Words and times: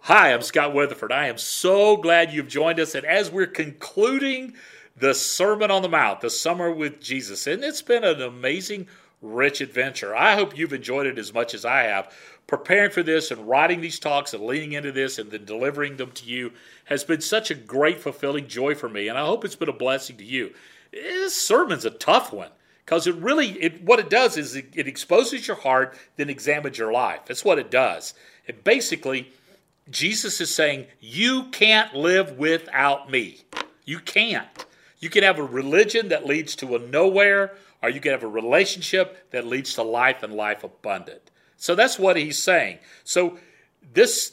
Hi, 0.00 0.34
I'm 0.34 0.42
Scott 0.42 0.74
Weatherford. 0.74 1.12
I 1.12 1.28
am 1.28 1.38
so 1.38 1.96
glad 1.96 2.32
you've 2.32 2.48
joined 2.48 2.80
us. 2.80 2.96
And 2.96 3.06
as 3.06 3.30
we're 3.30 3.46
concluding 3.46 4.54
the 4.96 5.14
Sermon 5.14 5.70
on 5.70 5.82
the 5.82 5.88
Mount, 5.88 6.22
the 6.22 6.28
summer 6.28 6.72
with 6.72 7.00
Jesus, 7.00 7.46
and 7.46 7.62
it's 7.62 7.82
been 7.82 8.02
an 8.02 8.20
amazing, 8.20 8.88
rich 9.22 9.60
adventure. 9.60 10.12
I 10.12 10.34
hope 10.34 10.58
you've 10.58 10.72
enjoyed 10.72 11.06
it 11.06 11.18
as 11.18 11.32
much 11.32 11.54
as 11.54 11.64
I 11.64 11.82
have. 11.82 12.12
Preparing 12.48 12.90
for 12.90 13.04
this 13.04 13.30
and 13.30 13.48
writing 13.48 13.80
these 13.80 14.00
talks 14.00 14.34
and 14.34 14.44
leaning 14.44 14.72
into 14.72 14.90
this 14.90 15.20
and 15.20 15.30
then 15.30 15.44
delivering 15.44 15.98
them 15.98 16.10
to 16.12 16.24
you 16.24 16.52
has 16.86 17.04
been 17.04 17.20
such 17.20 17.52
a 17.52 17.54
great, 17.54 18.00
fulfilling 18.00 18.48
joy 18.48 18.74
for 18.74 18.88
me. 18.88 19.06
And 19.06 19.16
I 19.16 19.24
hope 19.24 19.44
it's 19.44 19.54
been 19.54 19.68
a 19.68 19.72
blessing 19.72 20.16
to 20.16 20.24
you. 20.24 20.52
This 20.90 21.40
sermon's 21.40 21.84
a 21.84 21.90
tough 21.90 22.32
one 22.32 22.50
because 22.84 23.06
it 23.06 23.14
really, 23.14 23.50
it, 23.62 23.84
what 23.84 24.00
it 24.00 24.10
does 24.10 24.36
is 24.36 24.56
it, 24.56 24.66
it 24.74 24.88
exposes 24.88 25.46
your 25.46 25.58
heart, 25.58 25.96
then 26.16 26.28
examines 26.28 26.76
your 26.76 26.92
life. 26.92 27.20
That's 27.26 27.44
what 27.44 27.60
it 27.60 27.70
does. 27.70 28.14
It 28.48 28.64
basically, 28.64 29.32
Jesus 29.90 30.40
is 30.40 30.54
saying, 30.54 30.86
You 31.00 31.44
can't 31.44 31.94
live 31.94 32.38
without 32.38 33.10
me. 33.10 33.42
You 33.84 34.00
can't. 34.00 34.66
You 34.98 35.10
can 35.10 35.22
have 35.22 35.38
a 35.38 35.44
religion 35.44 36.08
that 36.08 36.26
leads 36.26 36.56
to 36.56 36.74
a 36.74 36.78
nowhere, 36.78 37.56
or 37.82 37.90
you 37.90 38.00
can 38.00 38.12
have 38.12 38.24
a 38.24 38.28
relationship 38.28 39.30
that 39.30 39.46
leads 39.46 39.74
to 39.74 39.82
life 39.82 40.22
and 40.22 40.34
life 40.34 40.64
abundant. 40.64 41.30
So 41.56 41.74
that's 41.74 41.98
what 41.98 42.16
he's 42.16 42.38
saying. 42.38 42.78
So 43.04 43.38
this 43.94 44.32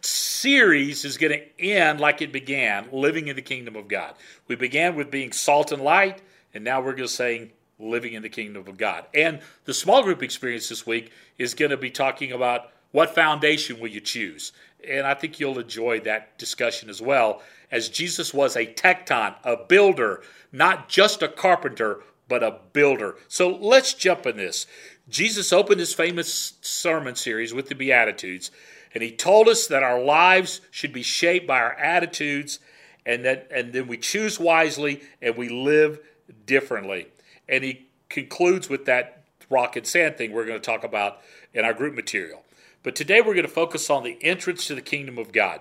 series 0.00 1.04
is 1.04 1.18
going 1.18 1.32
to 1.32 1.60
end 1.60 2.00
like 2.00 2.22
it 2.22 2.32
began, 2.32 2.88
living 2.92 3.28
in 3.28 3.36
the 3.36 3.42
kingdom 3.42 3.76
of 3.76 3.88
God. 3.88 4.14
We 4.46 4.54
began 4.54 4.94
with 4.94 5.10
being 5.10 5.32
salt 5.32 5.72
and 5.72 5.82
light, 5.82 6.22
and 6.54 6.62
now 6.62 6.80
we're 6.80 6.94
just 6.94 7.16
saying 7.16 7.50
living 7.78 8.14
in 8.14 8.22
the 8.22 8.28
kingdom 8.28 8.66
of 8.66 8.78
God. 8.78 9.06
And 9.12 9.40
the 9.64 9.74
small 9.74 10.02
group 10.02 10.22
experience 10.22 10.68
this 10.68 10.86
week 10.86 11.10
is 11.38 11.54
going 11.54 11.70
to 11.70 11.76
be 11.76 11.90
talking 11.90 12.32
about 12.32 12.70
what 12.92 13.14
foundation 13.14 13.78
will 13.78 13.88
you 13.88 14.00
choose? 14.00 14.52
And 14.88 15.06
I 15.06 15.14
think 15.14 15.40
you'll 15.40 15.58
enjoy 15.58 16.00
that 16.00 16.38
discussion 16.38 16.88
as 16.88 17.02
well, 17.02 17.42
as 17.70 17.88
Jesus 17.88 18.32
was 18.32 18.56
a 18.56 18.66
tecton, 18.66 19.34
a 19.44 19.56
builder, 19.56 20.22
not 20.52 20.88
just 20.88 21.22
a 21.22 21.28
carpenter, 21.28 22.00
but 22.28 22.42
a 22.42 22.58
builder. 22.72 23.16
So 23.28 23.48
let's 23.48 23.94
jump 23.94 24.26
in 24.26 24.36
this. 24.36 24.66
Jesus 25.08 25.52
opened 25.52 25.80
his 25.80 25.94
famous 25.94 26.54
sermon 26.60 27.14
series 27.14 27.54
with 27.54 27.68
the 27.68 27.74
Beatitudes, 27.74 28.50
and 28.92 29.02
he 29.02 29.12
told 29.12 29.48
us 29.48 29.66
that 29.68 29.82
our 29.82 30.02
lives 30.02 30.60
should 30.70 30.92
be 30.92 31.02
shaped 31.02 31.46
by 31.46 31.60
our 31.60 31.74
attitudes, 31.74 32.58
and 33.04 33.24
that 33.24 33.46
and 33.52 33.72
then 33.72 33.86
we 33.86 33.98
choose 33.98 34.40
wisely 34.40 35.02
and 35.22 35.36
we 35.36 35.48
live 35.48 36.00
differently. 36.44 37.06
And 37.48 37.62
he 37.62 37.86
concludes 38.08 38.68
with 38.68 38.84
that 38.86 39.22
rock 39.48 39.76
and 39.76 39.86
sand 39.86 40.16
thing 40.16 40.32
we're 40.32 40.46
going 40.46 40.60
to 40.60 40.64
talk 40.64 40.82
about 40.82 41.18
in 41.54 41.64
our 41.64 41.72
group 41.72 41.94
material. 41.94 42.42
But 42.86 42.94
today 42.94 43.20
we're 43.20 43.34
going 43.34 43.42
to 43.42 43.48
focus 43.48 43.90
on 43.90 44.04
the 44.04 44.16
entrance 44.22 44.68
to 44.68 44.76
the 44.76 44.80
kingdom 44.80 45.18
of 45.18 45.32
God. 45.32 45.58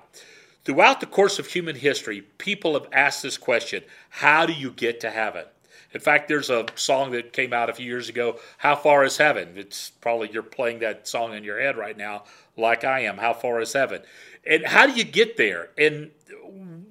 Throughout 0.64 1.00
the 1.00 1.08
course 1.08 1.40
of 1.40 1.48
human 1.48 1.76
history, 1.76 2.22
people 2.22 2.76
have 2.76 2.88
asked 2.92 3.24
this 3.24 3.36
question 3.36 3.82
How 4.12 4.46
do 4.46 4.54
you 4.54 4.70
get 4.70 5.00
to 5.00 5.10
heaven? 5.10 5.46
In 5.92 6.02
fact, 6.02 6.28
there's 6.28 6.52
a 6.52 6.68
song 6.76 7.10
that 7.14 7.34
came 7.34 7.52
out 7.52 7.68
a 7.68 7.74
few 7.74 7.88
years 7.88 8.10
ago, 8.10 8.38
How 8.60 8.76
Far 8.76 9.04
is 9.04 9.18
Heaven? 9.18 9.54
It's 9.56 9.90
probably 9.90 10.30
you're 10.32 10.44
playing 10.44 10.78
that 10.82 11.08
song 11.08 11.34
in 11.34 11.44
your 11.44 11.60
head 11.60 11.78
right 11.78 11.98
now, 11.98 12.26
like 12.56 12.84
I 12.84 13.00
am. 13.00 13.18
How 13.18 13.34
far 13.34 13.60
is 13.60 13.74
heaven? 13.74 14.04
And 14.46 14.64
how 14.64 14.86
do 14.86 14.94
you 14.94 15.04
get 15.04 15.36
there? 15.36 15.72
And 15.80 16.12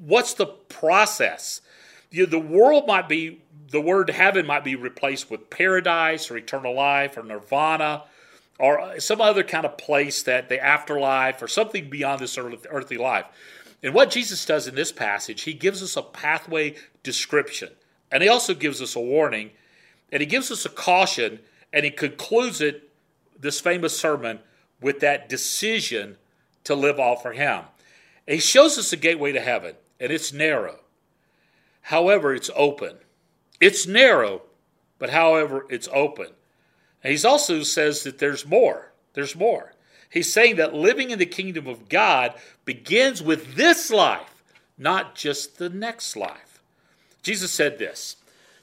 what's 0.01 0.35
the 0.35 0.47
process? 0.47 1.61
You 2.11 2.25
know, 2.25 2.31
the 2.31 2.41
world 2.41 2.89
might 2.89 3.09
be, 3.09 3.41
the 3.71 3.81
word 3.81 4.11
heaven 4.11 4.47
might 4.47 4.65
be 4.65 4.75
replaced 4.75 5.31
with 5.31 5.48
paradise 5.48 6.29
or 6.29 6.37
eternal 6.37 6.75
life 6.75 7.17
or 7.17 7.23
nirvana 7.23 8.03
or 8.59 9.01
some 9.01 9.21
other 9.21 9.43
kind 9.43 9.67
of 9.67 9.77
place 9.77 10.23
that 10.23 10.49
the 10.49 10.63
afterlife 10.63 11.43
or 11.43 11.49
something 11.49 11.91
beyond 11.91 12.21
this 12.21 12.39
earthly 12.39 12.97
life. 12.97 13.27
And 13.83 13.93
what 13.93 14.11
Jesus 14.11 14.45
does 14.47 14.67
in 14.67 14.75
this 14.75 14.93
passage, 14.93 15.43
he 15.43 15.53
gives 15.53 15.83
us 15.83 15.97
a 15.97 16.03
pathway 16.03 16.77
description. 17.03 17.71
And 18.11 18.23
he 18.23 18.29
also 18.29 18.55
gives 18.55 18.81
us 18.81 18.97
a 18.97 19.01
warning. 19.01 19.51
And 20.13 20.20
he 20.20 20.27
gives 20.27 20.51
us 20.51 20.64
a 20.64 20.70
caution. 20.70 21.41
And 21.73 21.85
he 21.85 21.91
concludes 21.91 22.61
it, 22.61 22.89
this 23.39 23.61
famous 23.61 23.98
sermon, 23.98 24.39
with 24.81 25.01
that 25.01 25.29
decision 25.29 26.17
to 26.63 26.75
live 26.75 26.98
all 26.98 27.17
for 27.17 27.33
him. 27.33 27.64
And 28.27 28.37
he 28.37 28.41
shows 28.41 28.79
us 28.79 28.93
a 28.93 28.97
gateway 28.97 29.33
to 29.33 29.41
heaven. 29.41 29.75
And 30.01 30.13
it's 30.13 30.33
narrow. 30.33 30.79
However, 31.83 32.35
it's 32.35 32.51
open. 32.55 32.97
It's 33.61 33.87
narrow, 33.87 34.43
but 34.98 35.11
however, 35.11 35.67
it's 35.69 35.89
open. 35.93 36.29
And 37.05 37.17
he 37.17 37.27
also 37.27 37.63
says 37.63 38.03
that 38.03 38.19
there's 38.19 38.47
more. 38.47 38.91
There's 39.13 39.37
more. 39.37 39.75
He's 40.09 40.33
saying 40.33 40.57
that 40.57 40.75
living 40.75 41.11
in 41.11 41.19
the 41.19 41.27
kingdom 41.27 41.67
of 41.67 41.89
God 41.89 42.35
begins 42.65 43.23
with 43.23 43.57
this 43.57 43.91
life, 43.91 44.42
not 44.79 45.14
just 45.14 45.59
the 45.59 45.69
next 45.69 46.17
life. 46.17 46.63
Jesus 47.23 47.51
said 47.51 47.79
this 47.79 48.17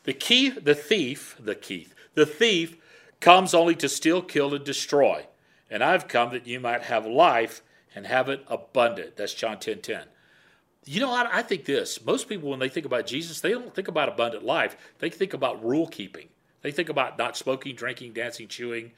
The 0.04 0.14
key, 0.14 0.50
the 0.50 0.76
thief, 0.76 1.36
the 1.40 1.56
Keith, 1.56 1.94
the 2.16 2.26
thief 2.26 2.78
comes 3.20 3.54
only 3.54 3.76
to 3.76 3.88
steal, 3.88 4.22
kill, 4.22 4.56
and 4.56 4.66
destroy. 4.66 5.28
And 5.70 5.84
I've 5.84 6.08
come 6.08 6.32
that 6.32 6.48
you 6.48 6.60
might 6.60 6.84
have 6.84 7.06
life 7.06 7.62
and 7.94 8.08
have 8.08 8.28
it 8.28 8.44
abundant. 8.48 9.18
That's 9.18 9.34
John 9.34 9.60
10 9.60 9.82
10. 9.82 10.04
You 10.86 11.00
know, 11.00 11.12
I, 11.12 11.38
I 11.38 11.42
think 11.44 11.66
this. 11.66 12.04
Most 12.04 12.28
people, 12.28 12.50
when 12.50 12.60
they 12.60 12.70
think 12.70 12.86
about 12.86 13.06
Jesus, 13.06 13.40
they 13.40 13.52
don't 13.52 13.74
think 13.74 13.88
about 13.88 14.10
abundant 14.10 14.44
life. 14.44 14.76
They 15.00 15.10
think 15.10 15.34
about 15.34 15.64
rule 15.64 15.88
keeping. 15.88 16.30
They 16.62 16.72
think 16.72 16.90
about 16.90 17.18
not 17.18 17.38
smoking, 17.38 17.76
drinking, 17.76 18.14
dancing, 18.14 18.48
chewing. 18.48 18.92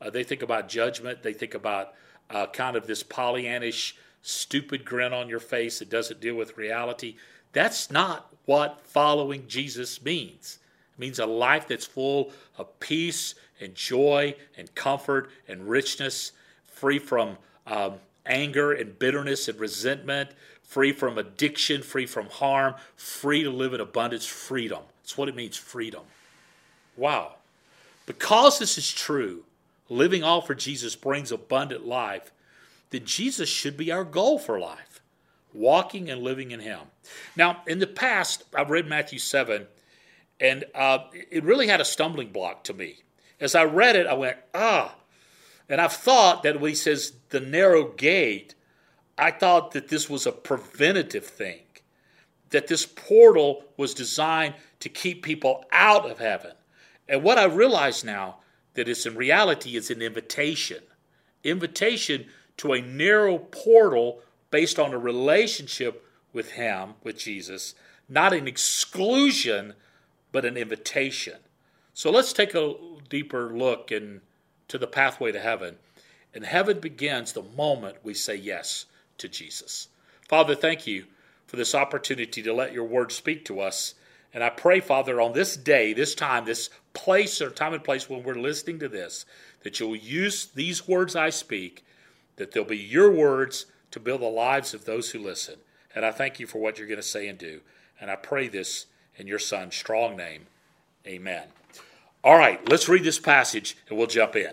Uh, 0.00 0.10
they 0.10 0.22
think 0.22 0.42
about 0.42 0.68
judgment. 0.68 1.22
They 1.22 1.32
think 1.32 1.54
about 1.54 1.94
uh, 2.30 2.46
kind 2.46 2.76
of 2.76 2.86
this 2.86 3.02
Pollyannish, 3.02 3.94
stupid 4.22 4.84
grin 4.84 5.12
on 5.12 5.28
your 5.28 5.40
face 5.40 5.78
that 5.78 5.90
doesn't 5.90 6.20
deal 6.20 6.34
with 6.34 6.56
reality. 6.56 7.16
That's 7.52 7.90
not 7.90 8.32
what 8.44 8.80
following 8.84 9.46
Jesus 9.48 10.02
means. 10.02 10.58
It 10.94 11.00
means 11.00 11.18
a 11.18 11.26
life 11.26 11.66
that's 11.66 11.86
full 11.86 12.32
of 12.56 12.78
peace 12.80 13.34
and 13.60 13.74
joy 13.74 14.34
and 14.56 14.72
comfort 14.74 15.30
and 15.48 15.68
richness, 15.68 16.32
free 16.66 16.98
from 16.98 17.36
um, 17.66 17.94
anger 18.26 18.72
and 18.72 18.98
bitterness 18.98 19.48
and 19.48 19.58
resentment, 19.58 20.30
free 20.62 20.92
from 20.92 21.18
addiction, 21.18 21.82
free 21.82 22.06
from 22.06 22.26
harm, 22.26 22.74
free 22.96 23.42
to 23.42 23.50
live 23.50 23.74
in 23.74 23.80
abundance, 23.80 24.26
freedom. 24.26 24.82
That's 25.02 25.16
what 25.16 25.28
it 25.28 25.34
means 25.34 25.56
freedom. 25.56 26.02
Wow. 26.98 27.36
Because 28.06 28.58
this 28.58 28.76
is 28.76 28.92
true, 28.92 29.44
living 29.88 30.24
all 30.24 30.40
for 30.40 30.54
Jesus 30.54 30.96
brings 30.96 31.30
abundant 31.30 31.86
life, 31.86 32.32
then 32.90 33.04
Jesus 33.04 33.48
should 33.48 33.76
be 33.76 33.92
our 33.92 34.04
goal 34.04 34.38
for 34.38 34.58
life, 34.58 35.00
walking 35.54 36.10
and 36.10 36.22
living 36.22 36.50
in 36.50 36.60
Him. 36.60 36.80
Now, 37.36 37.62
in 37.66 37.78
the 37.78 37.86
past, 37.86 38.44
I've 38.54 38.70
read 38.70 38.86
Matthew 38.86 39.18
7, 39.18 39.66
and 40.40 40.64
uh, 40.74 40.98
it 41.30 41.44
really 41.44 41.68
had 41.68 41.80
a 41.80 41.84
stumbling 41.84 42.30
block 42.30 42.64
to 42.64 42.74
me. 42.74 42.96
As 43.40 43.54
I 43.54 43.64
read 43.64 43.96
it, 43.96 44.06
I 44.06 44.14
went, 44.14 44.38
ah. 44.54 44.94
And 45.68 45.80
I've 45.80 45.92
thought 45.92 46.42
that 46.42 46.60
when 46.60 46.70
he 46.70 46.74
says 46.74 47.12
the 47.28 47.40
narrow 47.40 47.92
gate, 47.92 48.54
I 49.16 49.30
thought 49.30 49.72
that 49.72 49.88
this 49.88 50.08
was 50.08 50.26
a 50.26 50.32
preventative 50.32 51.26
thing, 51.26 51.60
that 52.50 52.68
this 52.68 52.86
portal 52.86 53.64
was 53.76 53.92
designed 53.94 54.54
to 54.80 54.88
keep 54.88 55.22
people 55.22 55.64
out 55.70 56.10
of 56.10 56.18
heaven. 56.18 56.52
And 57.08 57.22
what 57.22 57.38
I 57.38 57.44
realize 57.44 58.04
now 58.04 58.36
that 58.74 58.88
it's 58.88 59.06
in 59.06 59.16
reality 59.16 59.76
is 59.76 59.90
an 59.90 60.02
invitation. 60.02 60.82
Invitation 61.42 62.26
to 62.58 62.72
a 62.72 62.82
narrow 62.82 63.38
portal 63.38 64.20
based 64.50 64.78
on 64.78 64.92
a 64.92 64.98
relationship 64.98 66.04
with 66.32 66.52
him, 66.52 66.94
with 67.02 67.18
Jesus, 67.18 67.74
not 68.08 68.32
an 68.32 68.46
exclusion, 68.46 69.74
but 70.32 70.44
an 70.44 70.56
invitation. 70.56 71.36
So 71.94 72.10
let's 72.10 72.32
take 72.32 72.54
a 72.54 72.74
deeper 73.08 73.56
look 73.56 73.90
into 73.90 74.78
the 74.78 74.86
pathway 74.86 75.32
to 75.32 75.40
heaven. 75.40 75.76
And 76.34 76.44
heaven 76.44 76.80
begins 76.80 77.32
the 77.32 77.42
moment 77.42 77.96
we 78.02 78.14
say 78.14 78.36
yes 78.36 78.86
to 79.18 79.28
Jesus. 79.28 79.88
Father, 80.28 80.54
thank 80.54 80.86
you 80.86 81.06
for 81.46 81.56
this 81.56 81.74
opportunity 81.74 82.42
to 82.42 82.52
let 82.52 82.72
your 82.72 82.84
word 82.84 83.10
speak 83.10 83.44
to 83.46 83.60
us. 83.60 83.94
And 84.34 84.44
I 84.44 84.50
pray, 84.50 84.80
Father, 84.80 85.20
on 85.20 85.32
this 85.32 85.56
day, 85.56 85.92
this 85.92 86.14
time, 86.14 86.44
this 86.44 86.70
place 86.92 87.40
or 87.40 87.50
time 87.50 87.74
and 87.74 87.82
place 87.82 88.08
when 88.08 88.22
we're 88.22 88.34
listening 88.34 88.78
to 88.80 88.88
this, 88.88 89.24
that 89.62 89.80
you'll 89.80 89.96
use 89.96 90.46
these 90.46 90.86
words 90.86 91.16
I 91.16 91.30
speak, 91.30 91.84
that 92.36 92.52
they'll 92.52 92.64
be 92.64 92.76
your 92.76 93.10
words 93.10 93.66
to 93.90 94.00
build 94.00 94.20
the 94.20 94.26
lives 94.26 94.74
of 94.74 94.84
those 94.84 95.10
who 95.10 95.18
listen. 95.18 95.56
And 95.94 96.04
I 96.04 96.12
thank 96.12 96.38
you 96.38 96.46
for 96.46 96.58
what 96.58 96.78
you're 96.78 96.86
going 96.86 96.98
to 96.98 97.02
say 97.02 97.26
and 97.28 97.38
do. 97.38 97.60
And 98.00 98.10
I 98.10 98.16
pray 98.16 98.48
this 98.48 98.86
in 99.16 99.26
your 99.26 99.38
son's 99.38 99.74
strong 99.74 100.16
name. 100.16 100.46
Amen. 101.06 101.44
All 102.22 102.36
right, 102.36 102.66
let's 102.68 102.88
read 102.88 103.04
this 103.04 103.18
passage 103.18 103.76
and 103.88 103.96
we'll 103.96 104.06
jump 104.06 104.36
in. 104.36 104.52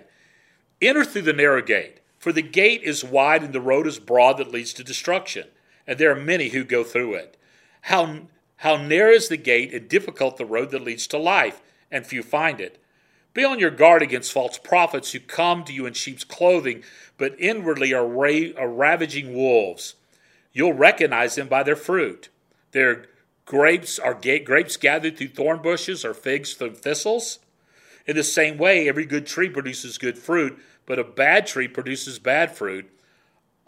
Enter 0.82 1.04
through 1.04 1.24
the 1.24 1.34
narrow 1.34 1.62
gate, 1.62 2.00
for 2.18 2.32
the 2.32 2.42
gate 2.42 2.82
is 2.84 3.04
wide 3.04 3.44
and 3.44 3.54
the 3.54 3.62
road 3.62 3.88
is 3.88 4.00
broad 4.00 4.38
that 4.38 4.52
leads 4.52 4.74
to 4.74 4.84
destruction, 4.84 5.48
and 5.86 6.00
there 6.00 6.12
are 6.12 6.20
many 6.20 6.50
who 6.50 6.64
go 6.64 6.84
through 6.84 7.16
it. 7.16 7.38
How 7.82 8.22
how 8.58 8.78
narrow 8.78 9.12
is 9.12 9.28
the 9.28 9.38
gate 9.38 9.74
and 9.74 9.90
difficult 9.90 10.38
the 10.38 10.46
road 10.46 10.72
that 10.72 10.84
leads 10.84 11.08
to 11.08 11.18
life, 11.18 11.62
and 11.92 12.06
few 12.06 12.24
find 12.24 12.60
it. 12.60 12.82
Be 13.34 13.44
on 13.44 13.60
your 13.60 13.72
guard 13.72 14.02
against 14.02 14.32
false 14.32 14.58
prophets 14.58 15.12
who 15.12 15.20
come 15.20 15.66
to 15.66 15.74
you 15.74 15.86
in 15.86 15.94
sheep's 15.94 16.24
clothing, 16.24 16.84
but 17.18 17.36
inwardly 17.38 17.94
are, 17.94 18.08
ra- 18.08 18.54
are 18.58 18.70
ravaging 18.70 19.34
wolves. 19.34 19.96
You'll 20.54 20.74
recognize 20.74 21.36
them 21.36 21.50
by 21.50 21.64
their 21.64 21.76
fruit. 21.76 22.30
Their 22.72 23.08
grapes 23.44 24.00
are 24.00 24.14
ga- 24.14 24.40
grapes 24.40 24.78
gathered 24.78 25.18
through 25.18 25.30
thorn 25.30 25.62
bushes 25.62 26.06
or 26.06 26.14
figs 26.14 26.54
through 26.54 26.76
thistles. 26.76 27.40
In 28.08 28.16
the 28.16 28.24
same 28.24 28.58
way, 28.58 28.88
every 28.88 29.06
good 29.06 29.26
tree 29.26 29.50
produces 29.50 29.98
good 29.98 30.18
fruit, 30.18 30.58
but 30.86 31.00
a 31.00 31.04
bad 31.04 31.46
tree 31.46 31.68
produces 31.68 32.20
bad 32.20 32.56
fruit. 32.56 32.90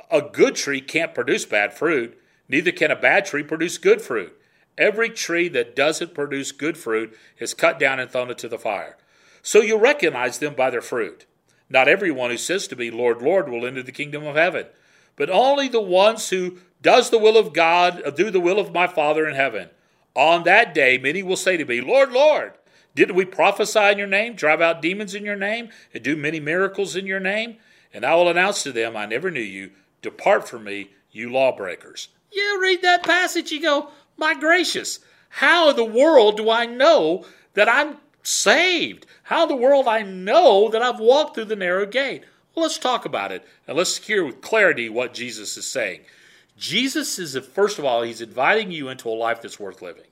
A 0.10 0.22
good 0.22 0.56
tree 0.56 0.80
can't 0.80 1.13
produce 1.13 1.45
bad 1.45 1.74
fruit, 1.74 2.18
neither 2.48 2.72
can 2.72 2.92
a 2.92 2.95
bad 2.95 3.25
tree 3.25 3.44
produce 3.44 3.78
good 3.78 4.01
fruit. 4.01 4.37
Every 4.77 5.09
tree 5.09 5.47
that 5.50 5.75
doesn't 5.75 6.13
produce 6.13 6.51
good 6.51 6.77
fruit 6.77 7.18
is 7.39 7.53
cut 7.53 7.79
down 7.79 8.00
and 8.00 8.09
thrown 8.09 8.29
into 8.29 8.47
the 8.47 8.59
fire. 8.59 8.97
So 9.41 9.62
you 9.62 9.77
recognize 9.77 10.39
them 10.39 10.53
by 10.56 10.69
their 10.69 10.81
fruit. 10.81 11.25
Not 11.69 11.88
everyone 11.88 12.31
who 12.31 12.38
says 12.38 12.68
to 12.68 12.75
me, 12.75 12.91
Lord, 12.91 13.21
Lord, 13.21 13.50
will 13.50 13.65
enter 13.65 13.83
the 13.83 13.91
kingdom 13.91 14.25
of 14.25 14.35
heaven, 14.35 14.68
but 15.15 15.29
only 15.29 15.68
the 15.68 15.81
ones 15.81 16.29
who 16.29 16.59
does 16.81 17.09
the 17.09 17.18
will 17.18 17.38
of 17.38 17.53
God, 17.53 18.01
uh, 18.06 18.12
do 18.12 18.29
the 18.29 18.39
will 18.39 18.59
of 18.59 18.74
my 18.74 18.88
Father 18.88 19.27
in 19.27 19.35
heaven. 19.35 19.69
On 20.15 20.44
that 20.44 20.74
day, 20.74 20.97
many 20.97 21.24
will 21.24 21.35
say 21.35 21.57
to 21.57 21.65
me, 21.65 21.81
Lord, 21.81 22.12
Lord, 22.12 22.53
didn't 22.95 23.15
we 23.15 23.25
prophesy 23.25 23.91
in 23.91 23.97
your 23.97 24.07
name, 24.07 24.35
drive 24.35 24.62
out 24.62 24.81
demons 24.81 25.13
in 25.13 25.25
your 25.25 25.35
name, 25.35 25.69
and 25.94 26.03
do 26.03 26.15
many 26.15 26.39
miracles 26.39 26.95
in 26.95 27.06
your 27.06 27.19
name? 27.19 27.57
And 27.94 28.06
I 28.06 28.15
will 28.15 28.29
announce 28.29 28.63
to 28.63 28.71
them, 28.71 28.95
I 28.95 29.06
never 29.06 29.29
knew 29.29 29.39
you. 29.39 29.71
Depart 30.01 30.47
from 30.47 30.63
me, 30.63 30.91
you 31.12 31.31
lawbreakers. 31.31 32.09
You 32.31 32.59
read 32.62 32.81
that 32.81 33.03
passage, 33.03 33.51
you 33.51 33.62
go, 33.62 33.89
My 34.18 34.34
gracious, 34.34 35.00
how 35.30 35.69
in 35.69 35.75
the 35.75 35.86
world 35.86 36.38
do 36.38 36.50
I 36.50 36.66
know 36.66 37.25
that 37.54 37.69
I'm 37.69 37.98
saved? 38.24 39.06
How 39.24 39.44
in 39.44 39.50
the 39.50 39.56
world 39.56 39.88
I 39.88 40.02
know 40.02 40.69
that 40.69 40.81
I've 40.81 41.00
walked 41.00 41.36
through 41.36 41.46
the 41.46 41.56
narrow 41.56 41.86
gate? 41.86 42.24
Well, 42.56 42.64
let's 42.64 42.80
talk 42.80 43.06
about 43.06 43.31
it 43.31 43.46
and 43.68 43.78
let's 43.78 43.98
hear 43.98 44.25
with 44.25 44.42
clarity 44.42 44.90
what 44.90 45.14
Jesus 45.14 45.56
is 45.58 45.68
saying. 45.68 46.02
Jesus 46.58 47.19
is, 47.19 47.38
first 47.38 47.78
of 47.78 47.86
all, 47.86 48.02
he's 48.02 48.22
inviting 48.22 48.72
you 48.72 48.90
into 48.90 49.10
a 49.10 49.12
life 49.12 49.42
that's 49.42 49.60
worth 49.60 49.81
living. 49.84 50.08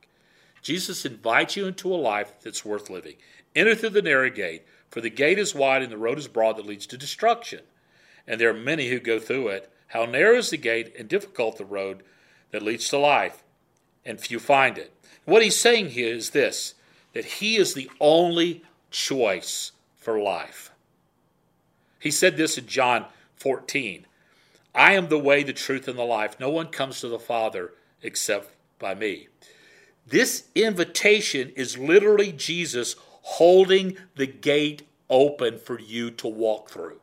Jesus 0.62 1.06
invites 1.06 1.56
you 1.56 1.66
into 1.66 1.94
a 1.94 1.98
life 1.98 2.34
that's 2.44 2.64
worth 2.64 2.90
living. 2.90 3.16
Enter 3.56 3.74
through 3.74 3.92
the 3.92 4.02
narrow 4.02 4.30
gate, 4.30 4.64
for 4.90 5.02
the 5.02 5.10
gate 5.10 5.40
is 5.40 5.56
wide 5.56 5.82
and 5.82 5.92
the 5.92 5.98
road 5.98 6.20
is 6.20 6.28
broad 6.28 6.58
that 6.58 6.66
leads 6.66 6.86
to 6.88 6.98
destruction. 6.98 7.62
And 8.28 8.40
there 8.40 8.50
are 8.50 8.54
many 8.54 8.90
who 8.90 9.00
go 9.00 9.20
through 9.20 9.48
it. 9.50 9.72
How 9.88 10.06
narrow 10.06 10.38
is 10.38 10.50
the 10.50 10.58
gate 10.58 10.94
and 10.98 11.08
difficult 11.08 11.58
the 11.58 11.66
road 11.66 12.04
that 12.52 12.62
leads 12.62 12.90
to 12.90 12.98
life, 12.98 13.44
and 14.06 14.20
few 14.20 14.40
find 14.40 14.78
it. 14.78 14.94
What 15.26 15.42
he's 15.42 15.60
saying 15.60 15.90
here 15.90 16.14
is 16.14 16.32
this 16.32 16.76
that 17.14 17.26
he 17.26 17.56
is 17.56 17.74
the 17.74 17.90
only 18.00 18.62
choice 18.92 19.72
for 19.98 20.20
life. 20.20 20.72
He 22.00 22.12
said 22.12 22.38
this 22.38 22.58
in 22.58 22.68
John 22.68 23.06
14 23.38 24.06
I 24.76 24.94
am 24.94 25.08
the 25.08 25.18
way, 25.18 25.42
the 25.42 25.54
truth, 25.54 25.88
and 25.88 25.98
the 25.98 26.04
life. 26.04 26.40
No 26.40 26.50
one 26.50 26.68
comes 26.68 27.00
to 27.00 27.08
the 27.08 27.20
Father 27.20 27.74
except 28.04 28.52
by 28.78 28.94
me. 28.94 29.30
This 30.06 30.50
invitation 30.54 31.52
is 31.56 31.78
literally 31.78 32.32
Jesus 32.32 32.96
holding 33.22 33.98
the 34.16 34.28
gate 34.28 34.84
open 35.10 35.58
for 35.58 35.80
you 35.80 36.12
to 36.12 36.28
walk 36.28 36.70
through. 36.70 37.00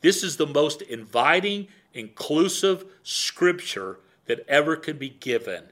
This 0.00 0.22
is 0.22 0.36
the 0.36 0.46
most 0.46 0.82
inviting, 0.82 1.68
inclusive 1.94 2.84
scripture 3.02 3.98
that 4.26 4.44
ever 4.46 4.76
could 4.76 4.98
be 4.98 5.08
given. 5.08 5.64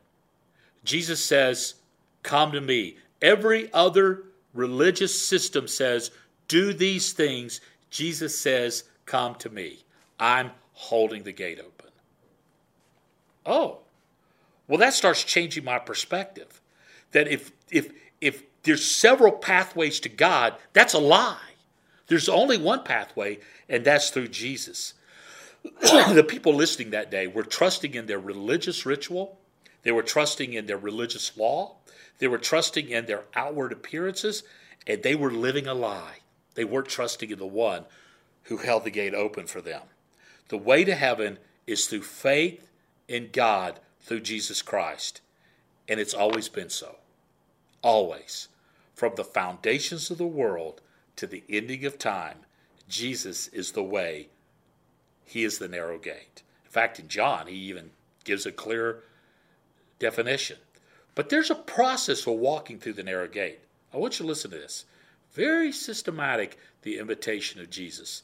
Jesus 0.85 1.25
says, 1.25 1.75
Come 2.23 2.53
to 2.53 2.61
me. 2.61 2.97
Every 3.21 3.73
other 3.73 4.25
religious 4.55 5.27
system 5.27 5.69
says, 5.69 6.11
Do 6.49 6.73
these 6.73 7.13
things. 7.13 7.61
Jesus 7.91 8.39
says, 8.39 8.85
Come 9.07 9.35
to 9.37 9.51
me. 9.51 9.85
I'm 10.19 10.51
holding 10.73 11.23
the 11.23 11.33
gate 11.33 11.61
open. 11.61 11.91
Oh, 13.45 13.79
well, 14.69 14.79
that 14.79 14.95
starts 14.95 15.25
changing 15.25 15.65
my 15.65 15.79
perspective. 15.79 16.61
That 17.13 17.29
if 17.29 17.53
if 17.71 17.93
if 18.21 18.45
there's 18.63 18.85
several 18.85 19.33
pathways 19.33 20.01
to 20.01 20.09
God, 20.09 20.55
that's 20.73 20.95
a 20.95 20.99
lie. 20.99 21.37
There's 22.07 22.29
only 22.29 22.59
one 22.59 22.85
pathway, 22.85 23.41
and 23.69 23.85
that's 23.85 24.11
through 24.11 24.29
Jesus. 24.29 24.95
the 25.81 26.25
people 26.27 26.55
listening 26.55 26.91
that 26.91 27.11
day 27.11 27.27
were 27.27 27.43
trusting 27.43 27.95
in 27.95 28.07
their 28.07 28.19
religious 28.19 28.87
ritual, 28.87 29.39
they 29.83 29.93
were 29.93 30.03
trusting 30.03 30.53
in 30.53 30.67
their 30.67 30.79
religious 30.79 31.37
law, 31.37 31.77
they 32.19 32.29
were 32.29 32.39
trusting 32.39 32.89
in 32.89 33.07
their 33.07 33.25
outward 33.35 33.73
appearances, 33.73 34.45
and 34.87 35.03
they 35.03 35.15
were 35.15 35.31
living 35.31 35.67
a 35.67 35.75
lie. 35.75 36.19
They 36.55 36.65
weren't 36.65 36.89
trusting 36.89 37.31
in 37.31 37.39
the 37.39 37.47
one 37.47 37.87
who 38.45 38.59
held 38.59 38.85
the 38.85 38.91
gate 38.91 39.15
open 39.15 39.47
for 39.47 39.61
them. 39.61 39.83
The 40.49 40.59
way 40.59 40.85
to 40.85 40.95
heaven 40.95 41.39
is 41.67 41.87
through 41.87 42.03
faith 42.03 42.71
in 43.09 43.31
God 43.33 43.81
through 44.01 44.21
Jesus 44.21 44.63
Christ. 44.63 45.21
And 45.89 45.99
it's 45.99 46.15
always 46.15 46.49
been 46.49 46.71
so. 46.71 46.97
Always. 47.83 48.49
From 48.95 49.15
the 49.17 49.25
foundations 49.25 50.11
of 50.11 50.19
the 50.19 50.27
world 50.27 50.81
to 51.17 51.27
the 51.27 51.43
ending 51.49 51.85
of 51.85 51.99
time, 51.99 52.39
Jesus 52.89 53.49
is 53.49 53.73
the 53.73 53.83
way. 53.83 54.29
He 55.25 55.45
is 55.45 55.59
the 55.59 55.69
narrow 55.69 55.99
gate. 55.99 56.43
In 56.65 56.71
fact, 56.71 56.99
in 56.99 57.09
John, 57.09 57.47
he 57.47 57.57
even 57.57 57.91
gives 58.25 58.47
a 58.47 58.53
clear 58.53 59.03
definition. 60.03 60.59
But 61.15 61.31
there's 61.31 61.51
a 61.51 61.55
process 61.55 62.21
for 62.21 62.37
walking 62.37 62.79
through 62.79 62.95
the 62.95 63.03
narrow 63.03 63.29
gate. 63.29 63.61
I 63.95 63.97
want 63.97 64.19
you 64.19 64.25
to 64.25 64.29
listen 64.29 64.51
to 64.51 64.59
this. 64.59 64.85
Very 65.33 65.73
systematic, 65.73 66.59
the 66.83 66.99
invitation 66.99 67.61
of 67.61 67.71
Jesus. 67.71 68.23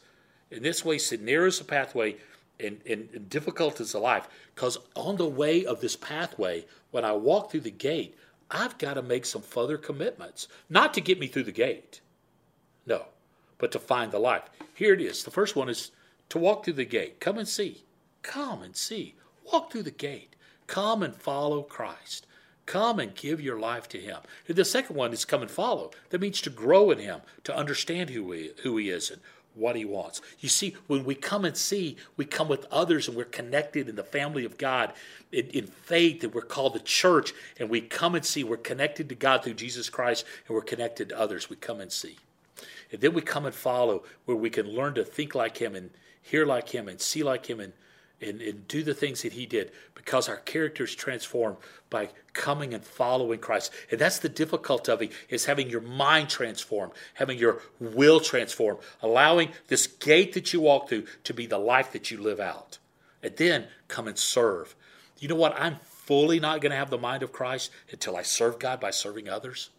In 0.50 0.62
this 0.62 0.84
way, 0.84 0.98
said, 0.98 1.22
narrows 1.22 1.58
the 1.58 1.64
pathway 1.64 2.16
and, 2.60 2.80
and, 2.88 3.08
and 3.14 3.30
difficult 3.30 3.80
is 3.80 3.92
the 3.92 3.98
life. 3.98 4.28
Because 4.54 4.78
on 4.96 5.16
the 5.16 5.28
way 5.28 5.64
of 5.64 5.80
this 5.80 5.96
pathway, 5.96 6.66
when 6.90 7.04
I 7.04 7.12
walk 7.12 7.50
through 7.50 7.60
the 7.60 7.70
gate, 7.70 8.16
I've 8.50 8.78
got 8.78 8.94
to 8.94 9.02
make 9.02 9.24
some 9.24 9.42
further 9.42 9.78
commitments. 9.78 10.48
Not 10.68 10.94
to 10.94 11.00
get 11.00 11.20
me 11.20 11.26
through 11.26 11.44
the 11.44 11.52
gate, 11.52 12.00
no, 12.86 13.04
but 13.58 13.70
to 13.72 13.78
find 13.78 14.10
the 14.10 14.18
life. 14.18 14.44
Here 14.74 14.94
it 14.94 15.00
is. 15.00 15.22
The 15.22 15.30
first 15.30 15.54
one 15.54 15.68
is 15.68 15.90
to 16.30 16.38
walk 16.38 16.64
through 16.64 16.74
the 16.74 16.84
gate. 16.84 17.20
Come 17.20 17.38
and 17.38 17.46
see. 17.46 17.84
Come 18.22 18.62
and 18.62 18.74
see. 18.74 19.14
Walk 19.52 19.70
through 19.70 19.82
the 19.82 19.90
gate. 19.90 20.34
Come 20.68 21.02
and 21.02 21.16
follow 21.16 21.62
Christ. 21.62 22.26
Come 22.66 23.00
and 23.00 23.14
give 23.14 23.40
your 23.40 23.58
life 23.58 23.88
to 23.88 23.98
Him. 23.98 24.18
The 24.46 24.64
second 24.64 24.94
one 24.94 25.12
is 25.12 25.24
come 25.24 25.42
and 25.42 25.50
follow. 25.50 25.90
That 26.10 26.20
means 26.20 26.40
to 26.42 26.50
grow 26.50 26.90
in 26.92 26.98
Him, 26.98 27.22
to 27.44 27.56
understand 27.56 28.10
who 28.10 28.30
He, 28.30 28.52
who 28.62 28.76
he 28.76 28.90
is 28.90 29.10
and 29.10 29.20
what 29.58 29.76
he 29.76 29.84
wants. 29.84 30.20
You 30.40 30.48
see, 30.48 30.76
when 30.86 31.04
we 31.04 31.14
come 31.14 31.44
and 31.44 31.56
see, 31.56 31.96
we 32.16 32.24
come 32.24 32.48
with 32.48 32.66
others 32.70 33.08
and 33.08 33.16
we're 33.16 33.24
connected 33.24 33.88
in 33.88 33.96
the 33.96 34.04
family 34.04 34.44
of 34.44 34.56
God 34.56 34.92
in, 35.32 35.46
in 35.48 35.66
faith 35.66 36.22
and 36.22 36.32
we're 36.32 36.42
called 36.42 36.74
the 36.74 36.80
church 36.80 37.32
and 37.58 37.68
we 37.68 37.80
come 37.80 38.14
and 38.14 38.24
see. 38.24 38.44
We're 38.44 38.56
connected 38.56 39.08
to 39.08 39.14
God 39.14 39.42
through 39.42 39.54
Jesus 39.54 39.90
Christ 39.90 40.24
and 40.46 40.54
we're 40.54 40.62
connected 40.62 41.08
to 41.10 41.18
others. 41.18 41.50
We 41.50 41.56
come 41.56 41.80
and 41.80 41.90
see. 41.90 42.16
And 42.92 43.00
then 43.00 43.12
we 43.12 43.20
come 43.20 43.44
and 43.44 43.54
follow 43.54 44.04
where 44.24 44.36
we 44.36 44.50
can 44.50 44.68
learn 44.68 44.94
to 44.94 45.04
think 45.04 45.34
like 45.34 45.58
him 45.58 45.74
and 45.74 45.90
hear 46.22 46.46
like 46.46 46.68
him 46.68 46.88
and 46.88 47.00
see 47.00 47.22
like 47.22 47.46
him 47.46 47.60
and 47.60 47.72
and, 48.20 48.40
and 48.40 48.66
do 48.68 48.82
the 48.82 48.94
things 48.94 49.22
that 49.22 49.32
he 49.32 49.46
did 49.46 49.70
because 49.94 50.28
our 50.28 50.36
character 50.36 50.84
is 50.84 50.94
transformed 50.94 51.56
by 51.90 52.08
coming 52.32 52.74
and 52.74 52.84
following 52.84 53.38
Christ. 53.38 53.72
And 53.90 54.00
that's 54.00 54.18
the 54.18 54.28
difficulty 54.28 54.92
of 54.92 55.02
it, 55.02 55.12
is 55.28 55.46
having 55.46 55.70
your 55.70 55.80
mind 55.80 56.28
transformed, 56.28 56.92
having 57.14 57.38
your 57.38 57.62
will 57.80 58.20
transformed, 58.20 58.80
allowing 59.02 59.50
this 59.68 59.86
gate 59.86 60.32
that 60.34 60.52
you 60.52 60.60
walk 60.60 60.88
through 60.88 61.06
to 61.24 61.34
be 61.34 61.46
the 61.46 61.58
life 61.58 61.92
that 61.92 62.10
you 62.10 62.18
live 62.18 62.40
out. 62.40 62.78
And 63.22 63.36
then 63.36 63.66
come 63.88 64.06
and 64.08 64.18
serve. 64.18 64.74
You 65.18 65.28
know 65.28 65.34
what? 65.34 65.58
I'm 65.60 65.76
fully 65.82 66.40
not 66.40 66.60
going 66.60 66.70
to 66.70 66.76
have 66.76 66.90
the 66.90 66.98
mind 66.98 67.22
of 67.22 67.32
Christ 67.32 67.70
until 67.90 68.16
I 68.16 68.22
serve 68.22 68.58
God 68.58 68.80
by 68.80 68.90
serving 68.90 69.28
others. 69.28 69.70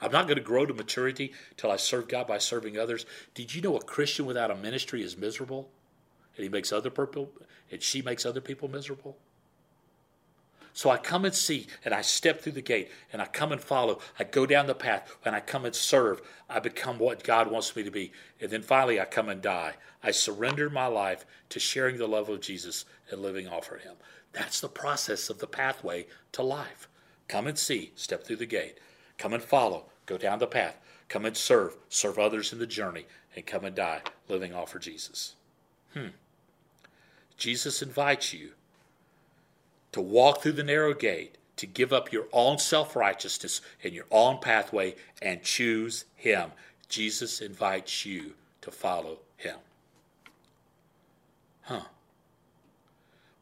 I'm 0.00 0.12
not 0.12 0.26
going 0.26 0.36
to 0.36 0.44
grow 0.44 0.64
to 0.64 0.74
maturity 0.74 1.32
until 1.50 1.70
I 1.70 1.76
serve 1.76 2.08
God 2.08 2.26
by 2.26 2.38
serving 2.38 2.78
others. 2.78 3.04
Did 3.34 3.54
you 3.54 3.62
know 3.62 3.76
a 3.76 3.82
Christian 3.82 4.26
without 4.26 4.50
a 4.50 4.54
ministry 4.54 5.02
is 5.02 5.16
miserable? 5.16 5.68
And 6.38 6.44
he 6.44 6.48
makes 6.48 6.72
other 6.72 6.88
people 6.88 7.30
and 7.70 7.82
she 7.82 8.00
makes 8.00 8.24
other 8.24 8.40
people 8.40 8.68
miserable. 8.68 9.18
So 10.72 10.90
I 10.90 10.96
come 10.96 11.24
and 11.24 11.34
see, 11.34 11.66
and 11.84 11.92
I 11.92 12.02
step 12.02 12.40
through 12.40 12.52
the 12.52 12.62
gate, 12.62 12.88
and 13.12 13.20
I 13.20 13.24
come 13.24 13.50
and 13.50 13.60
follow. 13.60 13.98
I 14.16 14.22
go 14.22 14.46
down 14.46 14.68
the 14.68 14.76
path, 14.76 15.16
and 15.24 15.34
I 15.34 15.40
come 15.40 15.64
and 15.64 15.74
serve. 15.74 16.22
I 16.48 16.60
become 16.60 17.00
what 17.00 17.24
God 17.24 17.50
wants 17.50 17.74
me 17.74 17.82
to 17.82 17.90
be. 17.90 18.12
And 18.40 18.48
then 18.48 18.62
finally, 18.62 19.00
I 19.00 19.04
come 19.04 19.28
and 19.28 19.42
die. 19.42 19.74
I 20.04 20.12
surrender 20.12 20.70
my 20.70 20.86
life 20.86 21.26
to 21.48 21.58
sharing 21.58 21.96
the 21.96 22.06
love 22.06 22.28
of 22.28 22.40
Jesus 22.40 22.84
and 23.10 23.20
living 23.20 23.48
off 23.48 23.66
for 23.66 23.78
Him. 23.78 23.96
That's 24.32 24.60
the 24.60 24.68
process 24.68 25.30
of 25.30 25.40
the 25.40 25.48
pathway 25.48 26.06
to 26.30 26.42
life. 26.42 26.88
Come 27.26 27.48
and 27.48 27.58
see, 27.58 27.90
step 27.96 28.24
through 28.24 28.36
the 28.36 28.46
gate. 28.46 28.78
Come 29.16 29.32
and 29.32 29.42
follow, 29.42 29.86
go 30.06 30.16
down 30.16 30.38
the 30.38 30.46
path. 30.46 30.78
Come 31.08 31.24
and 31.24 31.36
serve, 31.36 31.76
serve 31.88 32.20
others 32.20 32.52
in 32.52 32.60
the 32.60 32.66
journey, 32.68 33.06
and 33.34 33.44
come 33.44 33.64
and 33.64 33.74
die, 33.74 34.02
living 34.28 34.54
off 34.54 34.70
for 34.70 34.78
Jesus. 34.78 35.34
Hmm. 35.92 36.08
Jesus 37.38 37.80
invites 37.80 38.34
you 38.34 38.50
to 39.92 40.00
walk 40.00 40.42
through 40.42 40.52
the 40.52 40.62
narrow 40.62 40.92
gate, 40.92 41.38
to 41.56 41.66
give 41.66 41.92
up 41.92 42.12
your 42.12 42.26
own 42.32 42.58
self 42.58 42.94
righteousness 42.94 43.62
and 43.82 43.94
your 43.94 44.06
own 44.10 44.38
pathway 44.38 44.94
and 45.22 45.42
choose 45.42 46.04
Him. 46.14 46.50
Jesus 46.88 47.40
invites 47.40 48.04
you 48.04 48.32
to 48.62 48.70
follow 48.70 49.18
him. 49.36 49.56
Huh. 51.62 51.82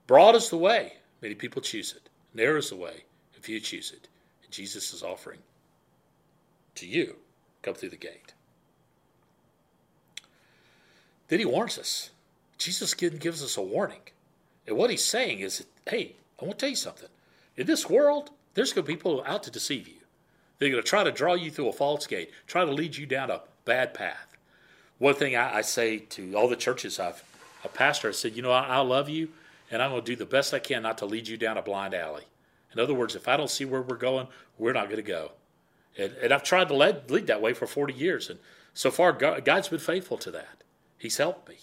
Broad 0.07 0.35
is 0.35 0.51
the 0.51 0.57
way. 0.57 0.95
Many 1.23 1.35
people 1.35 1.63
choose 1.63 1.93
it. 1.93 2.09
Narrow 2.35 2.59
is 2.59 2.71
the 2.71 2.77
way 2.77 3.05
if 3.37 3.49
you 3.49 3.61
choose 3.61 3.93
it. 3.93 4.09
And 4.43 4.53
Jesus 4.53 4.93
is 4.93 5.03
offering 5.03 5.39
to 6.75 6.87
you 6.87 7.17
come 7.63 7.75
through 7.75 7.91
the 7.91 7.97
gate. 7.97 8.35
Then 11.29 11.39
he 11.39 11.45
warns 11.45 11.79
us. 11.79 12.11
Jesus 12.59 12.95
gives 12.95 13.43
us 13.43 13.57
a 13.57 13.63
warning. 13.63 14.01
And 14.67 14.77
what 14.77 14.91
he's 14.91 15.05
saying 15.05 15.41
is, 15.41 15.65
hey, 15.87 16.15
I 16.41 16.45
want 16.45 16.59
to 16.59 16.65
tell 16.65 16.71
you 16.71 16.77
something. 16.77 17.09
In 17.57 17.67
this 17.67 17.89
world, 17.89 18.31
there's 18.55 18.73
going 18.73 18.85
to 18.85 18.89
be 18.89 18.97
people 18.97 19.23
out 19.27 19.43
to 19.45 19.51
deceive 19.51 19.87
you. 19.87 19.95
They're 20.59 20.71
going 20.71 20.83
to 20.83 20.89
try 20.89 21.05
to 21.05 21.13
draw 21.13 21.35
you 21.35 21.51
through 21.51 21.69
a 21.69 21.73
false 21.73 22.07
gate, 22.07 22.31
try 22.47 22.65
to 22.65 22.73
lead 22.73 22.97
you 22.97 23.07
down 23.07 23.31
a 23.31 23.43
bad 23.65 23.95
path. 23.95 24.37
One 24.99 25.15
thing 25.15 25.37
I, 25.37 25.59
I 25.59 25.61
say 25.61 25.99
to 25.99 26.35
all 26.35 26.49
the 26.49 26.57
churches 26.57 26.99
I've 26.99 27.23
a 27.65 27.69
pastor, 27.69 28.09
I 28.09 28.13
said, 28.13 28.37
you 28.37 28.43
know, 28.43 28.53
I, 28.53 28.65
I 28.65 28.79
love 28.79 29.09
you, 29.09 29.29
and 29.71 29.83
I'm 29.83 29.91
going 29.91 30.03
to 30.03 30.07
do 30.07 30.17
the 30.17 30.25
best 30.25 30.55
I 30.55 30.59
can 30.59 30.83
not 30.83 30.99
to 30.99 31.07
lead 31.07 31.27
you 31.29 31.37
down 31.37 31.59
a 31.59 31.63
blind 31.63 31.95
alley. 31.95 32.25
In 32.73 32.81
other 32.81 32.95
words, 32.95 33.17
if 33.17 33.29
I 33.29 33.37
don't 33.37 33.51
see 33.51 33.65
where 33.65 33.83
we're 33.83 33.97
going, 33.97 34.29
we're 34.59 34.73
not 34.73 34.85
going 34.85 34.97
to 34.97 35.03
go. 35.03 35.33
And, 35.99 36.13
and 36.23 36.33
I've 36.33 36.43
tried 36.43 36.69
to 36.69 36.75
lead, 36.75 37.11
lead 37.11 37.27
that 37.27 37.43
way 37.43 37.55
for 37.55 37.67
40 37.67 37.93
years, 37.93 38.31
and 38.31 38.39
so 38.73 38.91
far 38.91 39.13
God, 39.13 39.45
God's 39.45 39.69
been 39.69 39.79
faithful 39.79 40.19
to 40.19 40.31
that. 40.31 40.63
He's 40.99 41.17
helped 41.17 41.49
me. 41.49 41.57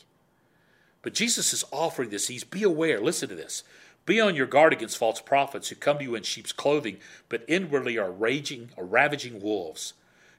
But 1.03 1.13
Jesus 1.13 1.53
is 1.53 1.63
offering 1.71 2.09
this. 2.09 2.27
He's 2.27 2.43
be 2.43 2.63
aware. 2.63 2.99
Listen 2.99 3.29
to 3.29 3.35
this. 3.35 3.63
Be 4.05 4.19
on 4.19 4.35
your 4.35 4.47
guard 4.47 4.73
against 4.73 4.97
false 4.97 5.21
prophets 5.21 5.69
who 5.69 5.75
come 5.75 5.99
to 5.99 6.03
you 6.03 6.15
in 6.15 6.23
sheep's 6.23 6.51
clothing, 6.51 6.97
but 7.29 7.45
inwardly 7.47 7.97
are 7.97 8.11
raging 8.11 8.69
or 8.75 8.85
ravaging 8.85 9.41
wolves. 9.41 9.93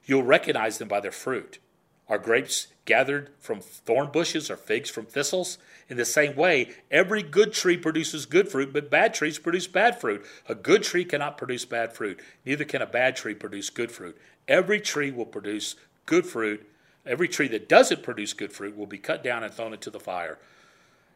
You'll 0.05 0.23
recognize 0.23 0.77
them 0.77 0.87
by 0.87 0.99
their 0.99 1.11
fruit. 1.11 1.59
Are 2.07 2.19
grapes 2.19 2.67
gathered 2.85 3.31
from 3.39 3.61
thorn 3.61 4.11
bushes 4.11 4.51
or 4.51 4.57
figs 4.57 4.91
from 4.91 5.05
thistles? 5.07 5.57
In 5.89 5.97
the 5.97 6.05
same 6.05 6.35
way, 6.35 6.71
every 6.91 7.23
good 7.23 7.53
tree 7.53 7.77
produces 7.77 8.27
good 8.27 8.49
fruit, 8.49 8.71
but 8.71 8.91
bad 8.91 9.15
trees 9.15 9.39
produce 9.39 9.65
bad 9.65 9.99
fruit. 9.99 10.23
A 10.47 10.53
good 10.53 10.83
tree 10.83 11.05
cannot 11.05 11.37
produce 11.37 11.65
bad 11.65 11.93
fruit, 11.93 12.19
neither 12.45 12.65
can 12.65 12.83
a 12.83 12.87
bad 12.87 13.15
tree 13.15 13.33
produce 13.33 13.71
good 13.71 13.91
fruit. 13.91 14.15
Every 14.47 14.79
tree 14.79 15.09
will 15.09 15.25
produce 15.25 15.75
good 16.05 16.27
fruit. 16.27 16.69
Every 17.05 17.27
tree 17.27 17.47
that 17.49 17.69
doesn't 17.69 18.03
produce 18.03 18.33
good 18.33 18.51
fruit 18.51 18.75
will 18.77 18.87
be 18.87 18.97
cut 18.97 19.23
down 19.23 19.43
and 19.43 19.53
thrown 19.53 19.73
into 19.73 19.89
the 19.89 19.99
fire. 19.99 20.37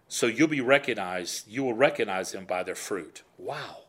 So 0.09 0.25
you'll 0.25 0.47
be 0.47 0.59
recognized, 0.59 1.47
you 1.47 1.63
will 1.63 1.75
recognize 1.75 2.31
them 2.31 2.45
by 2.45 2.63
their 2.63 2.75
fruit. 2.75 3.21
Wow. 3.37 3.83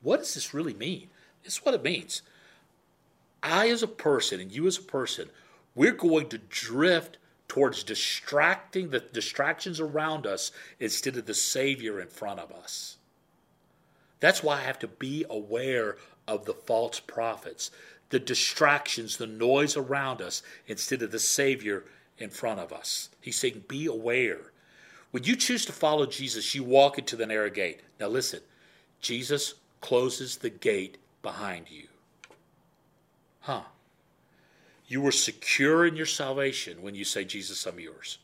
What 0.00 0.18
does 0.18 0.34
this 0.34 0.54
really 0.54 0.74
mean? 0.74 1.08
Is 1.44 1.58
what 1.58 1.74
it 1.74 1.82
means. 1.82 2.22
I, 3.42 3.68
as 3.68 3.82
a 3.82 3.88
person, 3.88 4.40
and 4.40 4.50
you 4.50 4.66
as 4.66 4.78
a 4.78 4.82
person, 4.82 5.28
we're 5.74 5.92
going 5.92 6.28
to 6.28 6.38
drift 6.38 7.18
towards 7.48 7.82
distracting 7.82 8.90
the 8.90 9.00
distractions 9.00 9.80
around 9.80 10.26
us 10.26 10.52
instead 10.78 11.16
of 11.16 11.26
the 11.26 11.34
Savior 11.34 12.00
in 12.00 12.08
front 12.08 12.40
of 12.40 12.52
us. 12.52 12.96
That's 14.20 14.42
why 14.42 14.58
I 14.58 14.62
have 14.62 14.78
to 14.80 14.88
be 14.88 15.24
aware 15.28 15.96
of 16.28 16.44
the 16.44 16.54
false 16.54 17.00
prophets, 17.00 17.70
the 18.10 18.18
distractions, 18.18 19.16
the 19.16 19.26
noise 19.26 19.76
around 19.76 20.22
us, 20.22 20.42
instead 20.66 21.02
of 21.02 21.10
the 21.10 21.18
Savior 21.18 21.84
in 22.18 22.30
front 22.30 22.60
of 22.60 22.72
us. 22.72 23.10
He's 23.20 23.36
saying, 23.36 23.64
Be 23.68 23.86
aware. 23.86 24.52
When 25.10 25.24
you 25.24 25.36
choose 25.36 25.64
to 25.66 25.72
follow 25.72 26.06
Jesus, 26.06 26.54
you 26.54 26.64
walk 26.64 26.98
into 26.98 27.16
the 27.16 27.26
narrow 27.26 27.50
gate. 27.50 27.80
Now, 27.98 28.08
listen, 28.08 28.40
Jesus 29.00 29.54
closes 29.80 30.36
the 30.36 30.50
gate 30.50 30.98
behind 31.22 31.70
you. 31.70 31.86
Huh. 33.40 33.62
You 34.88 35.00
were 35.00 35.12
secure 35.12 35.86
in 35.86 35.96
your 35.96 36.06
salvation 36.06 36.82
when 36.82 36.94
you 36.94 37.04
say, 37.04 37.24
Jesus, 37.24 37.66
I'm 37.66 37.80
yours. 37.80 38.18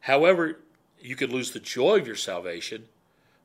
However, 0.00 0.58
you 1.00 1.16
could 1.16 1.32
lose 1.32 1.52
the 1.52 1.60
joy 1.60 1.98
of 1.98 2.06
your 2.06 2.16
salvation 2.16 2.84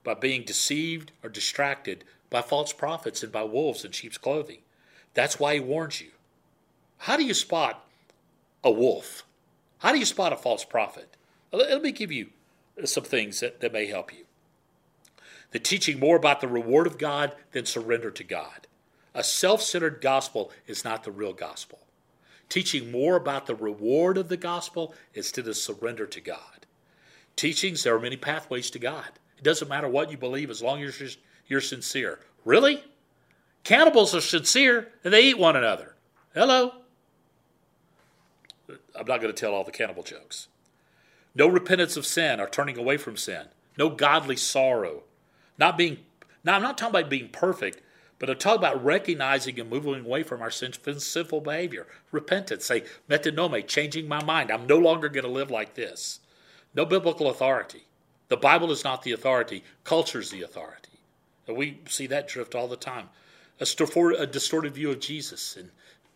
by 0.04 0.14
being 0.14 0.44
deceived 0.44 1.12
or 1.24 1.30
distracted 1.30 2.04
by 2.30 2.42
false 2.42 2.74
prophets 2.74 3.24
and 3.24 3.32
by 3.32 3.44
wolves 3.44 3.86
in 3.86 3.92
sheep's 3.92 4.18
clothing. 4.18 4.60
That's 5.14 5.40
why 5.40 5.56
he 5.56 5.60
warns 5.60 6.02
you. 6.02 6.12
How 7.00 7.18
do 7.18 7.24
you 7.24 7.34
spot 7.34 7.86
a 8.64 8.72
wolf? 8.72 9.24
How 9.80 9.92
do 9.92 10.00
you 10.00 10.06
spot 10.06 10.34
a 10.34 10.38
false 10.38 10.64
prophet? 10.64 11.18
Let 11.52 11.82
me 11.82 11.92
give 11.92 12.12
you 12.12 12.30
some 12.86 13.04
things 13.04 13.40
that, 13.40 13.62
that 13.62 13.74
may 13.74 13.86
help 13.88 14.13
you. 14.13 14.25
The 15.51 15.60
teaching 15.60 16.00
more 16.00 16.16
about 16.16 16.42
the 16.42 16.48
reward 16.48 16.88
of 16.88 16.98
God 16.98 17.36
than 17.51 17.66
surrender 17.66 18.10
to 18.12 18.24
God. 18.24 18.68
A 19.13 19.24
self 19.24 19.62
centered 19.62 20.01
gospel 20.01 20.51
is 20.68 20.86
not 20.86 21.04
the 21.04 21.12
real 21.12 21.34
gospel. 21.34 21.80
Teaching 22.48 22.92
more 22.92 23.16
about 23.16 23.46
the 23.46 23.56
reward 23.56 24.18
of 24.18 24.30
the 24.30 24.38
gospel 24.38 24.94
instead 25.13 25.48
of 25.48 25.58
surrender 25.58 26.06
to 26.08 26.22
God. 26.22 26.66
Teachings, 27.36 27.84
there 27.84 27.96
are 27.96 28.00
many 28.00 28.18
pathways 28.18 28.70
to 28.72 28.80
God. 28.80 29.08
It 29.38 29.44
doesn't 29.44 29.68
matter 29.68 29.88
what 29.88 30.12
you 30.12 30.18
believe 30.18 30.50
as 30.50 30.62
long 30.62 30.84
as 30.84 31.00
you're, 31.00 31.10
you're 31.48 31.62
sincere. 31.62 32.20
Really? 32.46 32.84
Cannibals 33.63 34.16
are 34.16 34.22
sincere 34.22 34.90
and 35.04 35.13
they 35.13 35.24
eat 35.24 35.38
one 35.38 35.56
another. 35.56 35.96
Hello? 36.34 36.74
I'm 38.70 39.08
not 39.08 39.22
going 39.22 39.34
to 39.34 39.40
tell 39.40 39.54
all 39.54 39.63
the 39.63 39.72
cannibal 39.72 40.04
jokes. 40.04 40.48
No 41.34 41.48
repentance 41.48 41.98
of 41.98 42.06
sin 42.06 42.40
or 42.40 42.48
turning 42.48 42.78
away 42.78 42.98
from 42.98 43.18
sin. 43.18 43.48
No 43.78 43.90
godly 43.90 44.36
sorrow. 44.36 45.04
Not 45.58 45.78
being 45.78 45.98
now 46.44 46.56
I'm 46.56 46.62
not 46.62 46.78
talking 46.78 46.96
about 46.96 47.10
being 47.10 47.30
perfect, 47.30 47.82
but 48.20 48.30
I'm 48.30 48.38
talking 48.38 48.60
about 48.60 48.84
recognizing 48.84 49.60
and 49.60 49.70
moving 49.70 50.06
away 50.06 50.24
from 50.24 50.42
our 50.42 50.52
sinful 50.52 51.42
behavior. 51.42 51.88
Repentance, 52.12 52.66
say 52.66 52.84
metanoia, 53.10 53.66
changing 53.66 54.08
my 54.08 54.24
mind. 54.24 54.52
I'm 54.52 54.68
no 54.68 54.78
longer 54.78 55.10
going 55.10 55.26
to 55.26 55.32
live 55.32 55.52
like 55.52 55.76
this. 55.76 56.20
No 56.74 56.86
biblical 56.86 57.30
authority. 57.30 57.86
The 58.30 58.38
Bible 58.38 58.72
is 58.72 58.84
not 58.84 59.02
the 59.04 59.12
authority, 59.12 59.64
culture 59.84 60.20
is 60.20 60.30
the 60.30 60.42
authority. 60.42 61.00
And 61.48 61.58
we 61.58 61.80
see 61.90 62.08
that 62.08 62.28
drift 62.28 62.56
all 62.56 62.68
the 62.68 62.78
time. 62.78 63.10
A, 63.60 63.66
a 63.66 64.28
distorted 64.28 64.74
view 64.74 64.92
of 64.92 65.00
Jesus. 65.00 65.58
And 65.58 65.70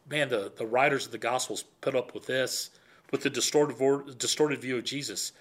man, 0.10 0.30
the, 0.30 0.52
the 0.56 0.66
writers 0.66 1.06
of 1.06 1.12
the 1.12 1.18
Gospels 1.18 1.66
put 1.82 1.96
up 1.96 2.14
with 2.14 2.26
this 2.26 2.70
with 3.12 3.24
the 3.24 3.30
distorted, 3.30 4.18
distorted 4.18 4.62
view 4.62 4.78
of 4.78 4.84
Jesus, 4.84 5.32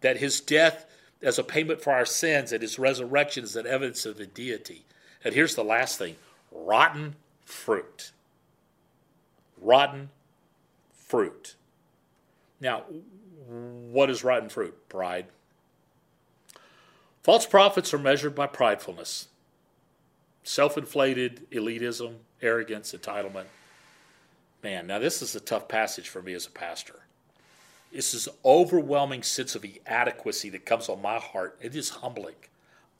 that 0.00 0.18
his 0.18 0.40
death 0.40 0.86
as 1.22 1.38
a 1.38 1.44
payment 1.44 1.80
for 1.80 1.92
our 1.92 2.04
sins 2.04 2.52
and 2.52 2.62
his 2.62 2.78
resurrection 2.78 3.44
is 3.44 3.56
an 3.56 3.66
evidence 3.66 4.04
of 4.04 4.16
the 4.16 4.26
deity. 4.26 4.84
And 5.24 5.34
here's 5.34 5.54
the 5.54 5.64
last 5.64 5.98
thing 5.98 6.16
rotten 6.50 7.16
fruit. 7.44 8.10
Rotten 9.60 10.10
fruit. 10.92 11.54
Now, 12.60 12.82
what 13.46 14.10
is 14.10 14.24
rotten 14.24 14.48
fruit? 14.48 14.88
Pride. 14.88 15.26
False 17.22 17.46
prophets 17.46 17.94
are 17.94 17.98
measured 17.98 18.34
by 18.34 18.48
pridefulness, 18.48 19.26
self 20.42 20.76
inflated 20.76 21.46
elitism, 21.52 22.16
arrogance, 22.40 22.92
entitlement. 22.92 23.44
Man, 24.62 24.86
now 24.86 24.98
this 24.98 25.22
is 25.22 25.34
a 25.34 25.40
tough 25.40 25.66
passage 25.66 26.08
for 26.08 26.22
me 26.22 26.34
as 26.34 26.46
a 26.46 26.50
pastor. 26.50 27.00
This 27.92 28.14
is 28.14 28.28
overwhelming 28.44 29.22
sense 29.22 29.54
of 29.54 29.64
inadequacy 29.64 30.50
that 30.50 30.64
comes 30.64 30.88
on 30.88 31.02
my 31.02 31.18
heart. 31.18 31.58
It 31.60 31.74
is 31.74 31.90
humbling. 31.90 32.36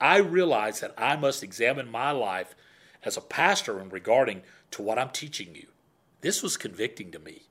I 0.00 0.18
realize 0.18 0.80
that 0.80 0.94
I 0.98 1.16
must 1.16 1.42
examine 1.42 1.90
my 1.90 2.10
life 2.10 2.54
as 3.04 3.16
a 3.16 3.22
pastor 3.22 3.80
in 3.80 3.88
regarding 3.88 4.42
to 4.72 4.82
what 4.82 4.98
I'm 4.98 5.10
teaching 5.10 5.54
you. 5.54 5.68
This 6.20 6.42
was 6.42 6.56
convicting 6.56 7.10
to 7.12 7.18
me. 7.18 7.42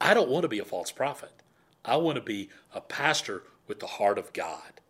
I 0.00 0.14
don't 0.14 0.30
want 0.30 0.42
to 0.42 0.48
be 0.48 0.58
a 0.58 0.64
false 0.64 0.90
prophet. 0.90 1.32
I 1.84 1.96
want 1.96 2.16
to 2.16 2.22
be 2.22 2.48
a 2.74 2.80
pastor 2.80 3.42
with 3.66 3.80
the 3.80 3.86
heart 3.86 4.18
of 4.18 4.32
God. 4.32 4.80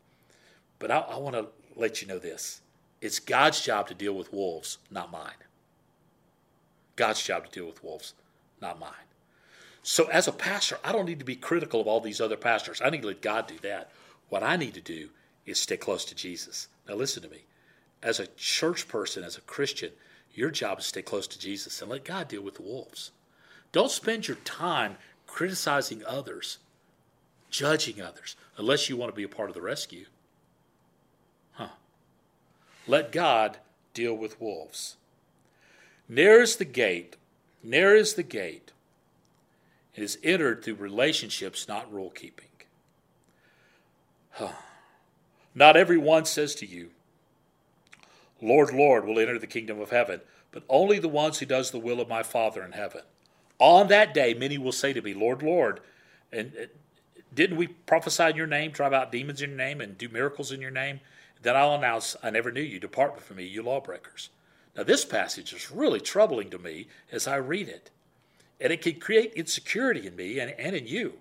But 0.78 0.90
I, 0.90 0.98
I 0.98 1.16
want 1.16 1.34
to 1.34 1.46
let 1.76 2.00
you 2.00 2.08
know 2.08 2.18
this 2.18 2.60
it's 3.00 3.18
God's 3.18 3.60
job 3.60 3.88
to 3.88 3.94
deal 3.94 4.14
with 4.14 4.32
wolves, 4.32 4.78
not 4.90 5.12
mine. 5.12 5.32
God's 6.96 7.22
job 7.22 7.46
to 7.46 7.50
deal 7.50 7.66
with 7.66 7.82
wolves, 7.84 8.14
not 8.60 8.78
mine. 8.78 8.92
So, 9.82 10.06
as 10.06 10.28
a 10.28 10.32
pastor, 10.32 10.78
I 10.84 10.92
don't 10.92 11.06
need 11.06 11.18
to 11.20 11.24
be 11.24 11.36
critical 11.36 11.80
of 11.80 11.86
all 11.86 12.00
these 12.00 12.20
other 12.20 12.36
pastors. 12.36 12.80
I 12.84 12.90
need 12.90 13.02
to 13.02 13.08
let 13.08 13.22
God 13.22 13.46
do 13.46 13.58
that. 13.62 13.90
What 14.28 14.42
I 14.42 14.56
need 14.56 14.74
to 14.74 14.80
do 14.80 15.08
is 15.46 15.58
stay 15.58 15.76
close 15.76 16.04
to 16.06 16.14
Jesus. 16.14 16.68
Now, 16.88 16.94
listen 16.94 17.22
to 17.22 17.28
me. 17.28 17.44
As 18.02 18.20
a 18.20 18.26
church 18.36 18.86
person, 18.86 19.24
as 19.24 19.38
a 19.38 19.42
Christian, 19.42 19.92
your 20.34 20.50
job 20.50 20.78
is 20.78 20.84
to 20.84 20.88
stay 20.88 21.02
close 21.02 21.26
to 21.28 21.38
Jesus 21.38 21.80
and 21.80 21.90
let 21.90 22.04
God 22.04 22.28
deal 22.28 22.42
with 22.42 22.56
the 22.56 22.62
wolves. 22.62 23.12
Don't 23.72 23.90
spend 23.90 24.28
your 24.28 24.36
time 24.38 24.96
criticizing 25.26 26.02
others, 26.06 26.58
judging 27.50 28.00
others, 28.00 28.36
unless 28.56 28.88
you 28.88 28.96
want 28.96 29.12
to 29.12 29.16
be 29.16 29.24
a 29.24 29.28
part 29.28 29.50
of 29.50 29.54
the 29.54 29.62
rescue. 29.62 30.06
Huh. 31.52 31.68
Let 32.86 33.10
God 33.10 33.58
deal 33.94 34.14
with 34.14 34.40
wolves. 34.40 34.96
Near 36.08 36.40
is 36.40 36.56
the 36.56 36.64
gate 36.64 37.16
Narrow 37.62 37.96
is 37.96 38.14
the 38.14 38.22
gate. 38.22 38.72
It 39.94 40.02
is 40.02 40.18
entered 40.22 40.62
through 40.62 40.74
relationships, 40.74 41.66
not 41.66 41.92
rule 41.92 42.10
keeping. 42.10 42.46
Not 45.54 45.76
every 45.76 45.98
one 45.98 46.24
says 46.24 46.54
to 46.56 46.66
you, 46.66 46.90
Lord, 48.40 48.72
Lord, 48.72 49.04
will 49.04 49.18
enter 49.18 49.38
the 49.38 49.48
kingdom 49.48 49.80
of 49.80 49.90
heaven, 49.90 50.20
but 50.52 50.62
only 50.68 51.00
the 51.00 51.08
ones 51.08 51.38
who 51.38 51.46
does 51.46 51.72
the 51.72 51.80
will 51.80 52.00
of 52.00 52.08
my 52.08 52.22
Father 52.22 52.62
in 52.62 52.72
heaven. 52.72 53.02
On 53.58 53.88
that 53.88 54.14
day, 54.14 54.34
many 54.34 54.56
will 54.56 54.70
say 54.70 54.92
to 54.92 55.02
me, 55.02 55.14
Lord, 55.14 55.42
Lord, 55.42 55.80
and 56.30 56.52
uh, 56.56 56.66
didn't 57.34 57.56
we 57.56 57.66
prophesy 57.66 58.22
in 58.24 58.36
your 58.36 58.46
name, 58.46 58.70
drive 58.70 58.92
out 58.92 59.10
demons 59.10 59.42
in 59.42 59.50
your 59.50 59.58
name, 59.58 59.80
and 59.80 59.98
do 59.98 60.08
miracles 60.08 60.52
in 60.52 60.60
your 60.60 60.70
name? 60.70 61.00
Then 61.42 61.56
I'll 61.56 61.74
announce, 61.74 62.14
I 62.22 62.30
never 62.30 62.52
knew 62.52 62.62
you. 62.62 62.78
Depart 62.78 63.20
from 63.20 63.38
me, 63.38 63.44
you 63.44 63.62
lawbreakers. 63.62 64.30
Now, 64.78 64.84
this 64.84 65.04
passage 65.04 65.52
is 65.52 65.72
really 65.72 65.98
troubling 65.98 66.50
to 66.50 66.58
me 66.58 66.86
as 67.10 67.26
I 67.26 67.34
read 67.34 67.68
it, 67.68 67.90
and 68.60 68.72
it 68.72 68.80
can 68.80 69.00
create 69.00 69.32
insecurity 69.32 70.06
in 70.06 70.14
me 70.14 70.38
and, 70.38 70.52
and 70.52 70.76
in 70.76 70.86
you. 70.86 71.14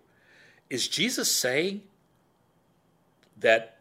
Is 0.69 0.87
Jesus 0.87 1.35
saying 1.35 1.81
that 3.39 3.79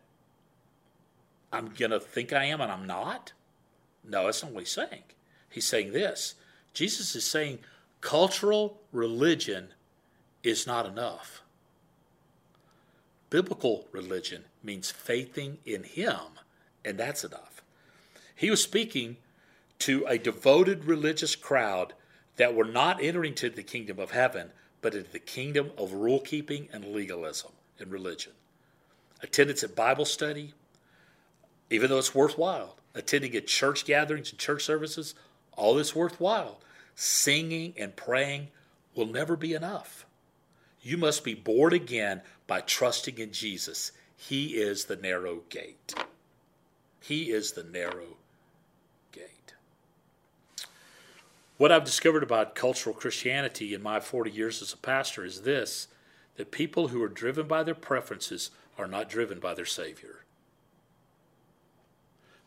I'm 1.52 1.74
going 1.78 1.90
to 1.90 2.00
think 2.00 2.32
I 2.32 2.44
am 2.44 2.62
and 2.62 2.72
I'm 2.72 2.86
not? 2.86 3.34
No, 4.02 4.24
that's 4.24 4.42
not 4.42 4.52
what 4.52 4.60
he's 4.60 4.70
saying. 4.70 5.02
He's 5.50 5.66
saying 5.66 5.92
this 5.92 6.36
Jesus 6.72 7.14
is 7.14 7.26
saying 7.26 7.58
cultural 8.00 8.80
religion 8.92 9.68
is 10.42 10.66
not 10.66 10.86
enough. 10.86 11.42
Biblical 13.28 13.88
religion 13.92 14.44
means 14.62 14.90
faithing 14.90 15.58
in 15.66 15.82
Him, 15.82 16.38
and 16.82 16.96
that's 16.96 17.24
enough. 17.24 17.60
He 18.34 18.48
was 18.48 18.62
speaking 18.62 19.18
to 19.80 20.04
a 20.06 20.18
devoted 20.18 20.84
religious 20.84 21.36
crowd 21.36 21.94
that 22.36 22.54
were 22.54 22.64
not 22.64 23.02
entering 23.02 23.34
to 23.34 23.50
the 23.50 23.62
kingdom 23.62 23.98
of 23.98 24.10
heaven, 24.10 24.50
but 24.80 24.94
into 24.94 25.10
the 25.10 25.18
kingdom 25.18 25.70
of 25.78 25.92
rule 25.92 26.20
keeping 26.20 26.68
and 26.72 26.84
legalism 26.84 27.52
in 27.78 27.90
religion. 27.90 28.32
Attendance 29.22 29.62
at 29.62 29.74
Bible 29.74 30.04
study, 30.04 30.52
even 31.70 31.90
though 31.90 31.98
it's 31.98 32.14
worthwhile, 32.14 32.76
attending 32.94 33.34
at 33.34 33.46
church 33.46 33.84
gatherings 33.84 34.30
and 34.30 34.38
church 34.38 34.64
services, 34.64 35.14
all 35.56 35.74
this 35.74 35.94
worthwhile. 35.94 36.60
Singing 36.94 37.74
and 37.76 37.94
praying 37.94 38.48
will 38.94 39.06
never 39.06 39.36
be 39.36 39.52
enough. 39.52 40.06
You 40.82 40.96
must 40.96 41.24
be 41.24 41.34
born 41.34 41.72
again 41.72 42.22
by 42.46 42.60
trusting 42.60 43.18
in 43.18 43.32
Jesus. 43.32 43.92
He 44.16 44.54
is 44.54 44.84
the 44.84 44.96
narrow 44.96 45.42
gate. 45.48 45.94
He 47.02 47.30
is 47.30 47.52
the 47.52 47.64
narrow 47.64 48.16
gate. 49.12 49.54
What 51.58 51.72
I've 51.72 51.84
discovered 51.84 52.22
about 52.22 52.54
cultural 52.54 52.94
Christianity 52.94 53.72
in 53.72 53.82
my 53.82 53.98
40 54.00 54.30
years 54.30 54.60
as 54.60 54.72
a 54.72 54.78
pastor 54.78 55.24
is 55.24 55.42
this 55.42 55.88
that 56.36 56.50
people 56.50 56.88
who 56.88 57.02
are 57.02 57.08
driven 57.08 57.46
by 57.46 57.62
their 57.62 57.74
preferences 57.74 58.50
are 58.76 58.86
not 58.86 59.08
driven 59.08 59.38
by 59.40 59.54
their 59.54 59.64
Savior. 59.64 60.24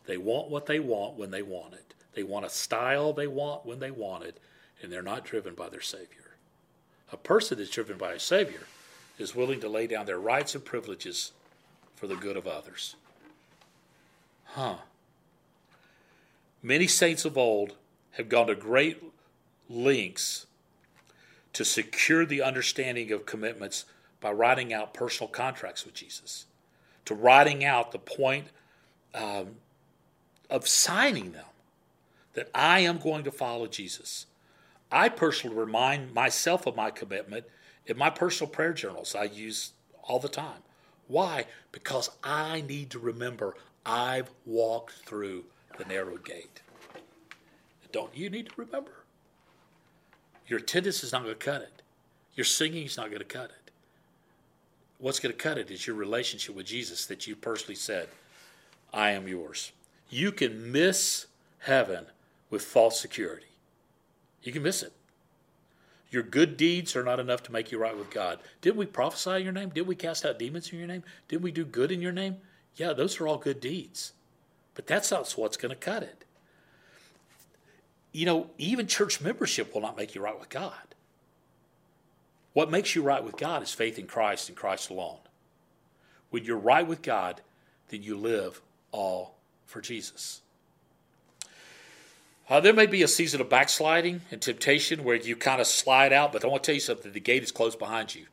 They 0.06 0.16
want 0.16 0.48
what 0.48 0.66
they 0.66 0.78
want 0.78 1.16
when 1.16 1.32
they 1.32 1.42
want 1.42 1.74
it. 1.74 1.94
They 2.14 2.22
want 2.22 2.46
a 2.46 2.50
style 2.50 3.12
they 3.12 3.26
want 3.26 3.66
when 3.66 3.80
they 3.80 3.90
want 3.90 4.24
it, 4.24 4.38
and 4.80 4.92
they're 4.92 5.02
not 5.02 5.24
driven 5.24 5.54
by 5.54 5.68
their 5.68 5.80
Savior. 5.80 6.36
A 7.12 7.16
person 7.16 7.58
that's 7.58 7.70
driven 7.70 7.98
by 7.98 8.12
a 8.12 8.20
Savior 8.20 8.62
is 9.18 9.34
willing 9.34 9.60
to 9.60 9.68
lay 9.68 9.88
down 9.88 10.06
their 10.06 10.20
rights 10.20 10.54
and 10.54 10.64
privileges 10.64 11.32
for 11.96 12.06
the 12.06 12.16
good 12.16 12.36
of 12.36 12.46
others. 12.46 12.94
Huh. 14.44 14.76
Many 16.62 16.86
saints 16.86 17.24
of 17.24 17.36
old 17.36 17.74
have 18.12 18.28
gone 18.28 18.46
to 18.48 18.54
great 18.54 19.02
lengths 19.68 20.46
to 21.52 21.64
secure 21.64 22.24
the 22.24 22.42
understanding 22.42 23.10
of 23.12 23.26
commitments 23.26 23.84
by 24.20 24.30
writing 24.30 24.72
out 24.72 24.94
personal 24.94 25.28
contracts 25.28 25.84
with 25.84 25.94
Jesus, 25.94 26.46
to 27.04 27.14
writing 27.14 27.64
out 27.64 27.92
the 27.92 27.98
point 27.98 28.48
um, 29.14 29.56
of 30.48 30.68
signing 30.68 31.32
them 31.32 31.44
that 32.34 32.48
I 32.54 32.80
am 32.80 32.98
going 32.98 33.24
to 33.24 33.32
follow 33.32 33.66
Jesus. 33.66 34.26
I 34.92 35.08
personally 35.08 35.56
remind 35.56 36.14
myself 36.14 36.66
of 36.66 36.76
my 36.76 36.90
commitment 36.90 37.44
in 37.86 37.96
my 37.96 38.10
personal 38.10 38.50
prayer 38.50 38.72
journals 38.72 39.14
I 39.14 39.24
use 39.24 39.72
all 40.02 40.18
the 40.18 40.28
time. 40.28 40.62
Why? 41.08 41.46
Because 41.72 42.10
I 42.22 42.60
need 42.60 42.90
to 42.90 42.98
remember 42.98 43.56
I've 43.84 44.30
walked 44.46 44.92
through 45.06 45.44
the 45.78 45.84
narrow 45.84 46.16
gate. 46.18 46.60
Don't 47.92 48.16
you 48.16 48.30
need 48.30 48.46
to 48.46 48.52
remember? 48.56 48.92
Your 50.46 50.58
attendance 50.58 51.04
is 51.04 51.12
not 51.12 51.22
going 51.22 51.34
to 51.34 51.44
cut 51.44 51.62
it. 51.62 51.82
Your 52.34 52.44
singing 52.44 52.86
is 52.86 52.96
not 52.96 53.06
going 53.06 53.18
to 53.18 53.24
cut 53.24 53.50
it. 53.50 53.70
What's 54.98 55.20
going 55.20 55.32
to 55.32 55.38
cut 55.38 55.58
it 55.58 55.70
is 55.70 55.86
your 55.86 55.96
relationship 55.96 56.54
with 56.54 56.66
Jesus 56.66 57.06
that 57.06 57.26
you 57.26 57.34
personally 57.36 57.74
said, 57.74 58.08
I 58.92 59.10
am 59.12 59.28
yours. 59.28 59.72
You 60.10 60.32
can 60.32 60.72
miss 60.72 61.26
heaven 61.60 62.06
with 62.50 62.62
false 62.62 63.00
security. 63.00 63.46
You 64.42 64.52
can 64.52 64.62
miss 64.62 64.82
it. 64.82 64.92
Your 66.10 66.22
good 66.24 66.56
deeds 66.56 66.96
are 66.96 67.04
not 67.04 67.20
enough 67.20 67.42
to 67.44 67.52
make 67.52 67.70
you 67.70 67.78
right 67.78 67.96
with 67.96 68.10
God. 68.10 68.40
Did 68.60 68.76
we 68.76 68.86
prophesy 68.86 69.36
in 69.36 69.44
your 69.44 69.52
name? 69.52 69.70
Did 69.70 69.86
we 69.86 69.94
cast 69.94 70.24
out 70.24 70.38
demons 70.38 70.72
in 70.72 70.78
your 70.78 70.88
name? 70.88 71.04
Did 71.28 71.42
we 71.42 71.52
do 71.52 71.64
good 71.64 71.92
in 71.92 72.02
your 72.02 72.12
name? 72.12 72.38
Yeah, 72.74 72.92
those 72.92 73.20
are 73.20 73.28
all 73.28 73.38
good 73.38 73.60
deeds. 73.60 74.12
But 74.74 74.86
that's 74.86 75.10
not 75.10 75.30
what's 75.32 75.56
going 75.56 75.70
to 75.70 75.76
cut 75.76 76.02
it. 76.02 76.24
You 78.12 78.26
know, 78.26 78.50
even 78.58 78.86
church 78.86 79.20
membership 79.20 79.72
will 79.72 79.80
not 79.80 79.96
make 79.96 80.14
you 80.14 80.20
right 80.20 80.38
with 80.38 80.48
God. 80.48 80.74
What 82.52 82.70
makes 82.70 82.94
you 82.94 83.02
right 83.02 83.22
with 83.22 83.36
God 83.36 83.62
is 83.62 83.72
faith 83.72 83.98
in 83.98 84.06
Christ 84.06 84.48
and 84.48 84.56
Christ 84.56 84.90
alone. 84.90 85.18
When 86.30 86.44
you're 86.44 86.56
right 86.56 86.86
with 86.86 87.02
God, 87.02 87.40
then 87.88 88.02
you 88.02 88.16
live 88.16 88.60
all 88.92 89.34
for 89.66 89.80
Jesus. 89.80 90.40
Uh, 92.48 92.58
there 92.58 92.72
may 92.72 92.86
be 92.86 93.02
a 93.02 93.08
season 93.08 93.40
of 93.40 93.48
backsliding 93.48 94.22
and 94.32 94.42
temptation 94.42 95.04
where 95.04 95.14
you 95.14 95.36
kind 95.36 95.60
of 95.60 95.68
slide 95.68 96.12
out, 96.12 96.32
but 96.32 96.44
I 96.44 96.48
want 96.48 96.64
to 96.64 96.66
tell 96.66 96.74
you 96.74 96.80
something 96.80 97.12
the 97.12 97.20
gate 97.20 97.44
is 97.44 97.52
closed 97.52 97.78
behind 97.78 98.16
you. 98.16 98.26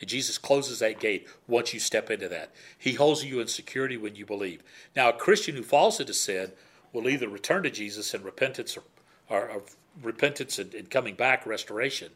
And 0.00 0.08
Jesus 0.08 0.38
closes 0.38 0.78
that 0.78 1.00
gate 1.00 1.26
once 1.48 1.74
you 1.74 1.80
step 1.80 2.10
into 2.10 2.28
that. 2.28 2.52
He 2.78 2.94
holds 2.94 3.24
you 3.24 3.40
in 3.40 3.48
security 3.48 3.96
when 3.96 4.14
you 4.14 4.24
believe. 4.24 4.62
Now, 4.94 5.08
a 5.08 5.12
Christian 5.12 5.56
who 5.56 5.64
falls 5.64 5.98
into 5.98 6.14
sin 6.14 6.52
will 6.92 7.08
either 7.08 7.28
return 7.28 7.64
to 7.64 7.70
Jesus 7.70 8.14
in 8.14 8.22
repentance 8.22 8.76
or, 8.76 8.82
or, 9.28 9.62
repentance 10.02 10.58
and, 10.58 10.74
and 10.74 10.90
coming 10.90 11.14
back, 11.14 11.46
restoration, 11.46 12.10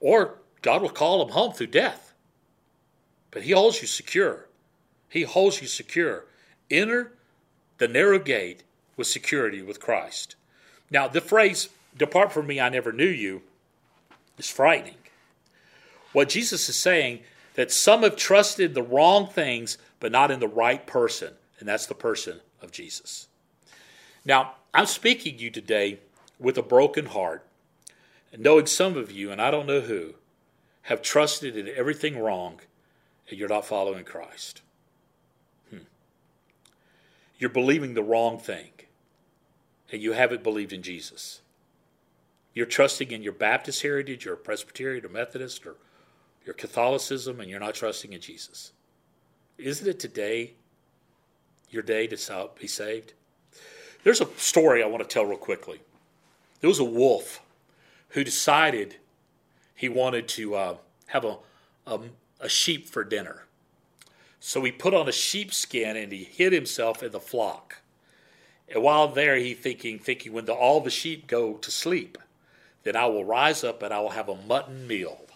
or 0.00 0.38
God 0.62 0.82
will 0.82 0.90
call 0.90 1.22
him 1.22 1.32
home 1.32 1.52
through 1.52 1.68
death. 1.68 2.12
But 3.30 3.42
He 3.42 3.52
holds 3.52 3.80
you 3.80 3.88
secure. 3.88 4.46
He 5.08 5.22
holds 5.22 5.60
you 5.60 5.66
secure. 5.66 6.24
Enter 6.70 7.12
the 7.78 7.88
narrow 7.88 8.18
gate 8.18 8.62
with 8.96 9.06
security 9.06 9.62
with 9.62 9.80
Christ. 9.80 10.36
Now, 10.90 11.08
the 11.08 11.20
phrase, 11.20 11.68
depart 11.96 12.32
from 12.32 12.46
me, 12.46 12.60
I 12.60 12.68
never 12.68 12.92
knew 12.92 13.06
you, 13.06 13.42
is 14.38 14.50
frightening. 14.50 14.96
What 16.12 16.28
Jesus 16.28 16.68
is 16.68 16.76
saying 16.76 17.20
that 17.54 17.70
some 17.70 18.02
have 18.02 18.16
trusted 18.16 18.74
the 18.74 18.82
wrong 18.82 19.28
things, 19.28 19.78
but 20.00 20.12
not 20.12 20.30
in 20.30 20.40
the 20.40 20.48
right 20.48 20.84
person, 20.86 21.34
and 21.58 21.68
that's 21.68 21.86
the 21.86 21.94
person 21.94 22.40
of 22.62 22.72
Jesus. 22.72 23.28
Now, 24.24 24.54
I'm 24.74 24.86
speaking 24.86 25.36
to 25.36 25.44
you 25.44 25.50
today 25.50 25.98
with 26.40 26.58
a 26.58 26.62
broken 26.62 27.06
heart, 27.06 27.46
and 28.32 28.42
knowing 28.42 28.66
some 28.66 28.96
of 28.96 29.12
you, 29.12 29.30
and 29.30 29.40
I 29.40 29.50
don't 29.50 29.66
know 29.66 29.80
who, 29.80 30.14
have 30.82 31.02
trusted 31.02 31.56
in 31.56 31.68
everything 31.68 32.18
wrong, 32.18 32.60
and 33.28 33.38
you're 33.38 33.48
not 33.48 33.66
following 33.66 34.04
Christ. 34.04 34.62
Hmm. 35.70 35.84
You're 37.38 37.50
believing 37.50 37.94
the 37.94 38.02
wrong 38.02 38.38
thing 38.38 38.70
and 39.92 40.02
you 40.02 40.12
haven't 40.12 40.42
believed 40.42 40.72
in 40.72 40.82
Jesus. 40.82 41.40
You're 42.54 42.66
trusting 42.66 43.10
in 43.10 43.22
your 43.22 43.32
Baptist 43.32 43.82
heritage 43.82 44.26
or 44.26 44.36
Presbyterian 44.36 45.04
or 45.04 45.08
Methodist 45.08 45.66
or 45.66 45.76
your 46.44 46.54
Catholicism, 46.54 47.40
and 47.40 47.50
you're 47.50 47.60
not 47.60 47.74
trusting 47.74 48.12
in 48.12 48.20
Jesus. 48.20 48.72
Isn't 49.58 49.88
it 49.88 50.00
today 50.00 50.54
your 51.70 51.82
day 51.82 52.06
to 52.06 52.50
be 52.58 52.66
saved? 52.66 53.12
There's 54.02 54.20
a 54.20 54.26
story 54.36 54.82
I 54.82 54.86
want 54.86 55.02
to 55.02 55.08
tell 55.08 55.26
real 55.26 55.38
quickly. 55.38 55.80
There 56.60 56.68
was 56.68 56.78
a 56.78 56.84
wolf 56.84 57.40
who 58.10 58.24
decided 58.24 58.96
he 59.74 59.88
wanted 59.88 60.28
to 60.28 60.54
uh, 60.54 60.76
have 61.06 61.24
a, 61.24 61.38
a, 61.86 62.00
a 62.40 62.48
sheep 62.48 62.88
for 62.88 63.04
dinner. 63.04 63.44
So 64.40 64.62
he 64.62 64.72
put 64.72 64.94
on 64.94 65.08
a 65.08 65.12
sheepskin 65.12 65.96
and 65.96 66.12
he 66.12 66.24
hid 66.24 66.52
himself 66.52 67.02
in 67.02 67.12
the 67.12 67.20
flock. 67.20 67.76
And 68.68 68.82
while 68.82 69.08
there, 69.08 69.36
he 69.36 69.54
thinking, 69.54 69.98
thinking, 69.98 70.32
when 70.32 70.44
the, 70.44 70.54
all 70.54 70.80
the 70.80 70.90
sheep 70.90 71.26
go 71.26 71.54
to 71.54 71.70
sleep, 71.70 72.18
then 72.82 72.96
I 72.96 73.06
will 73.06 73.24
rise 73.24 73.64
up 73.64 73.82
and 73.82 73.92
I 73.92 74.00
will 74.00 74.10
have 74.10 74.28
a 74.28 74.36
mutton 74.36 74.86
meal. 74.86 75.26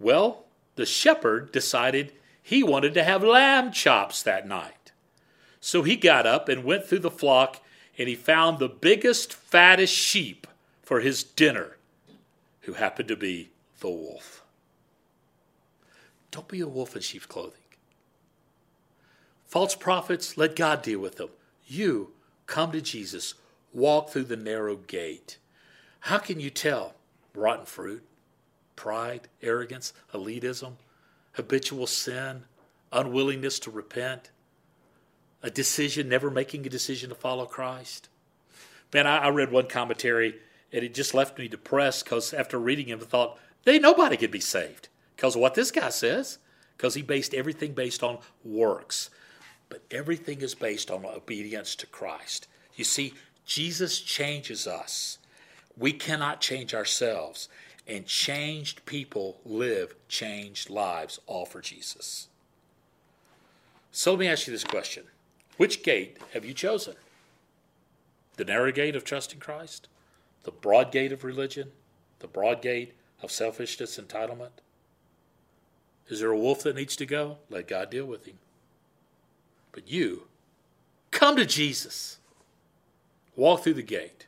Well, 0.00 0.44
the 0.74 0.86
shepherd 0.86 1.52
decided 1.52 2.12
he 2.42 2.62
wanted 2.62 2.94
to 2.94 3.04
have 3.04 3.22
lamb 3.22 3.70
chops 3.72 4.22
that 4.22 4.48
night. 4.48 4.92
So 5.60 5.82
he 5.82 5.94
got 5.96 6.26
up 6.26 6.48
and 6.48 6.64
went 6.64 6.86
through 6.86 7.00
the 7.00 7.10
flock 7.10 7.60
and 7.98 8.08
he 8.08 8.14
found 8.14 8.58
the 8.58 8.68
biggest, 8.68 9.32
fattest 9.32 9.94
sheep 9.94 10.46
for 10.82 11.00
his 11.00 11.22
dinner, 11.22 11.76
who 12.62 12.74
happened 12.74 13.08
to 13.08 13.16
be 13.16 13.50
the 13.80 13.90
wolf. 13.90 14.42
Don't 16.30 16.48
be 16.48 16.60
a 16.60 16.68
wolf 16.68 16.96
in 16.96 17.02
sheep's 17.02 17.26
clothing. 17.26 17.58
False 19.46 19.74
prophets, 19.74 20.38
let 20.38 20.56
God 20.56 20.82
deal 20.82 20.98
with 21.00 21.16
them. 21.16 21.28
You 21.66 22.12
come 22.46 22.72
to 22.72 22.80
Jesus, 22.80 23.34
walk 23.72 24.10
through 24.10 24.24
the 24.24 24.36
narrow 24.36 24.76
gate. 24.76 25.36
How 26.00 26.18
can 26.18 26.40
you 26.40 26.50
tell? 26.50 26.94
rotten 27.34 27.66
fruit, 27.66 28.02
pride, 28.76 29.28
arrogance, 29.42 29.92
elitism, 30.12 30.74
habitual 31.32 31.86
sin, 31.86 32.44
unwillingness 32.92 33.58
to 33.60 33.70
repent, 33.70 34.30
a 35.42 35.50
decision, 35.50 36.08
never 36.08 36.30
making 36.30 36.66
a 36.66 36.70
decision 36.70 37.10
to 37.10 37.14
follow 37.14 37.46
Christ. 37.46 38.08
Man, 38.92 39.06
I, 39.06 39.18
I 39.18 39.28
read 39.28 39.50
one 39.50 39.68
commentary 39.68 40.36
and 40.72 40.84
it 40.84 40.94
just 40.94 41.14
left 41.14 41.38
me 41.38 41.48
depressed 41.48 42.04
because 42.04 42.32
after 42.32 42.58
reading 42.58 42.88
it, 42.88 43.00
I 43.00 43.04
thought, 43.04 43.38
they 43.64 43.78
nobody 43.78 44.16
could 44.16 44.30
be 44.30 44.40
saved 44.40 44.88
because 45.16 45.34
of 45.34 45.40
what 45.40 45.54
this 45.54 45.70
guy 45.70 45.90
says, 45.90 46.38
because 46.76 46.94
he 46.94 47.02
based 47.02 47.34
everything 47.34 47.74
based 47.74 48.02
on 48.02 48.18
works. 48.44 49.10
But 49.68 49.82
everything 49.90 50.40
is 50.40 50.54
based 50.54 50.90
on 50.90 51.04
obedience 51.04 51.74
to 51.76 51.86
Christ. 51.86 52.46
You 52.74 52.84
see, 52.84 53.14
Jesus 53.46 54.00
changes 54.00 54.66
us. 54.66 55.18
We 55.76 55.92
cannot 55.92 56.40
change 56.40 56.74
ourselves. 56.74 57.48
And 57.86 58.06
changed 58.06 58.86
people 58.86 59.40
live 59.44 59.96
changed 60.08 60.70
lives, 60.70 61.18
all 61.26 61.44
for 61.44 61.60
Jesus. 61.60 62.28
So 63.90 64.12
let 64.12 64.20
me 64.20 64.28
ask 64.28 64.46
you 64.46 64.52
this 64.52 64.62
question 64.64 65.04
Which 65.56 65.82
gate 65.82 66.18
have 66.32 66.44
you 66.44 66.54
chosen? 66.54 66.94
The 68.36 68.44
narrow 68.44 68.72
gate 68.72 68.96
of 68.96 69.04
trusting 69.04 69.40
Christ? 69.40 69.88
The 70.44 70.50
broad 70.50 70.90
gate 70.90 71.12
of 71.12 71.24
religion? 71.24 71.72
The 72.20 72.26
broad 72.26 72.62
gate 72.62 72.94
of 73.22 73.30
selfishness, 73.30 73.98
entitlement? 73.98 74.60
Is 76.08 76.20
there 76.20 76.30
a 76.30 76.38
wolf 76.38 76.62
that 76.62 76.76
needs 76.76 76.96
to 76.96 77.06
go? 77.06 77.38
Let 77.48 77.68
God 77.68 77.90
deal 77.90 78.06
with 78.06 78.26
him. 78.26 78.38
But 79.70 79.90
you, 79.90 80.24
come 81.10 81.36
to 81.36 81.46
Jesus. 81.46 82.18
Walk 83.36 83.62
through 83.62 83.74
the 83.74 83.82
gate 83.82 84.26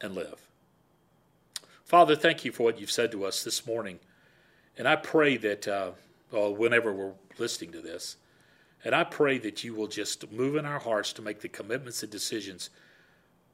and 0.00 0.14
live. 0.14 0.40
Father, 1.84 2.16
thank 2.16 2.44
you 2.44 2.52
for 2.52 2.64
what 2.64 2.80
you've 2.80 2.90
said 2.90 3.12
to 3.12 3.24
us 3.24 3.44
this 3.44 3.66
morning. 3.66 4.00
And 4.76 4.86
I 4.88 4.96
pray 4.96 5.36
that, 5.36 5.68
uh, 5.68 5.92
whenever 6.32 6.92
we're 6.92 7.12
listening 7.38 7.72
to 7.72 7.80
this, 7.80 8.16
and 8.84 8.94
I 8.94 9.04
pray 9.04 9.38
that 9.38 9.64
you 9.64 9.74
will 9.74 9.88
just 9.88 10.30
move 10.30 10.56
in 10.56 10.66
our 10.66 10.78
hearts 10.78 11.12
to 11.14 11.22
make 11.22 11.40
the 11.40 11.48
commitments 11.48 12.02
and 12.02 12.12
decisions 12.12 12.70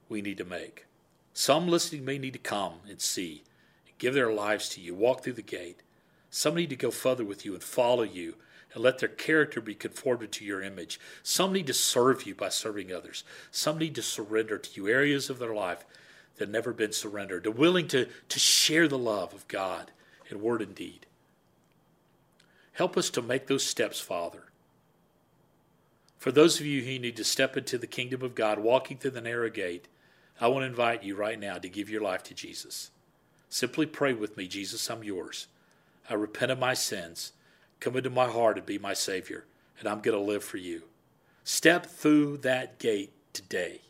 we 0.09 0.21
need 0.21 0.37
to 0.37 0.45
make. 0.45 0.85
Some 1.33 1.67
listening 1.67 2.05
may 2.05 2.17
need 2.17 2.33
to 2.33 2.39
come 2.39 2.73
and 2.87 3.01
see, 3.01 3.43
and 3.87 3.97
give 3.97 4.13
their 4.13 4.31
lives 4.31 4.69
to 4.69 4.81
you, 4.81 4.93
walk 4.93 5.23
through 5.23 5.33
the 5.33 5.41
gate. 5.41 5.81
Some 6.29 6.55
need 6.55 6.69
to 6.69 6.75
go 6.75 6.91
further 6.91 7.25
with 7.25 7.45
you 7.45 7.53
and 7.53 7.63
follow 7.63 8.03
you 8.03 8.35
and 8.73 8.83
let 8.83 8.99
their 8.99 9.09
character 9.09 9.61
be 9.61 9.75
conformed 9.75 10.31
to 10.31 10.45
your 10.45 10.61
image. 10.61 10.99
Some 11.21 11.53
need 11.53 11.67
to 11.67 11.73
serve 11.73 12.25
you 12.25 12.35
by 12.35 12.49
serving 12.49 12.91
others. 12.91 13.23
Some 13.51 13.77
need 13.77 13.95
to 13.95 14.01
surrender 14.01 14.57
to 14.57 14.69
you 14.73 14.87
areas 14.87 15.29
of 15.29 15.39
their 15.39 15.53
life 15.53 15.85
that 16.35 16.45
have 16.45 16.53
never 16.53 16.73
been 16.73 16.91
surrendered. 16.91 17.43
They're 17.43 17.51
willing 17.51 17.87
to, 17.89 18.07
to 18.29 18.39
share 18.39 18.87
the 18.87 18.97
love 18.97 19.33
of 19.33 19.47
God 19.47 19.91
in 20.29 20.41
word 20.41 20.61
and 20.61 20.73
deed. 20.73 21.05
Help 22.73 22.97
us 22.97 23.09
to 23.11 23.21
make 23.21 23.47
those 23.47 23.63
steps, 23.63 23.99
Father. 23.99 24.43
For 26.23 26.31
those 26.31 26.61
of 26.61 26.65
you 26.65 26.81
who 26.83 26.99
need 26.99 27.17
to 27.17 27.25
step 27.25 27.57
into 27.57 27.77
the 27.77 27.85
kingdom 27.85 28.21
of 28.21 28.33
God, 28.33 28.57
walking 28.57 28.95
through 28.95 29.11
the 29.11 29.19
narrow 29.19 29.49
gate, 29.49 29.89
I 30.39 30.47
want 30.47 30.61
to 30.63 30.67
invite 30.67 31.03
you 31.03 31.17
right 31.17 31.37
now 31.37 31.57
to 31.57 31.67
give 31.67 31.89
your 31.89 31.99
life 31.99 32.23
to 32.23 32.33
Jesus. 32.33 32.91
Simply 33.49 33.85
pray 33.85 34.13
with 34.13 34.37
me, 34.37 34.47
Jesus, 34.47 34.89
I'm 34.89 35.03
yours. 35.03 35.47
I 36.09 36.13
repent 36.13 36.53
of 36.53 36.59
my 36.59 36.75
sins. 36.75 37.33
Come 37.81 37.97
into 37.97 38.09
my 38.09 38.27
heart 38.29 38.57
and 38.57 38.65
be 38.65 38.77
my 38.77 38.93
Savior, 38.93 39.43
and 39.77 39.85
I'm 39.85 39.99
going 39.99 40.17
to 40.17 40.23
live 40.23 40.45
for 40.45 40.55
you. 40.55 40.83
Step 41.43 41.87
through 41.87 42.37
that 42.37 42.79
gate 42.79 43.11
today, 43.33 43.81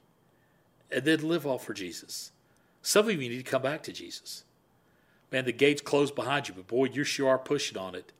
and 0.92 1.06
then 1.06 1.30
live 1.30 1.46
all 1.46 1.60
for 1.60 1.76
Jesus. 1.76 2.32
Some 2.82 3.06
of 3.06 3.12
you 3.12 3.30
need 3.30 3.38
to 3.38 3.44
come 3.44 3.62
back 3.62 3.84
to 3.84 3.94
Jesus. 3.94 4.44
Man, 5.32 5.46
the 5.46 5.52
gate's 5.52 5.84
closed 5.84 6.16
behind 6.16 6.48
you, 6.48 6.56
but 6.56 6.66
boy, 6.66 6.86
you 6.86 7.04
sure 7.04 7.30
are 7.30 7.38
pushing 7.38 7.78
on 7.78 7.94
it. 7.94 8.12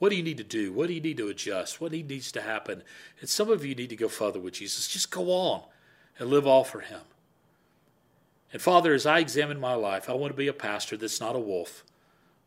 What 0.00 0.08
do 0.08 0.16
you 0.16 0.22
need 0.22 0.38
to 0.38 0.44
do? 0.44 0.72
What 0.72 0.88
do 0.88 0.94
you 0.94 1.00
need 1.00 1.18
to 1.18 1.28
adjust? 1.28 1.78
What 1.78 1.92
needs 1.92 2.32
to 2.32 2.40
happen? 2.40 2.82
And 3.20 3.28
some 3.28 3.50
of 3.50 3.66
you 3.66 3.74
need 3.74 3.90
to 3.90 3.96
go 3.96 4.08
further 4.08 4.40
with 4.40 4.54
Jesus. 4.54 4.88
Just 4.88 5.10
go 5.10 5.30
on 5.30 5.62
and 6.18 6.30
live 6.30 6.46
all 6.46 6.64
for 6.64 6.80
Him. 6.80 7.02
And 8.50 8.62
Father, 8.62 8.94
as 8.94 9.04
I 9.04 9.18
examine 9.18 9.60
my 9.60 9.74
life, 9.74 10.08
I 10.08 10.14
want 10.14 10.32
to 10.32 10.36
be 10.36 10.48
a 10.48 10.54
pastor 10.54 10.96
that's 10.96 11.20
not 11.20 11.36
a 11.36 11.38
wolf, 11.38 11.84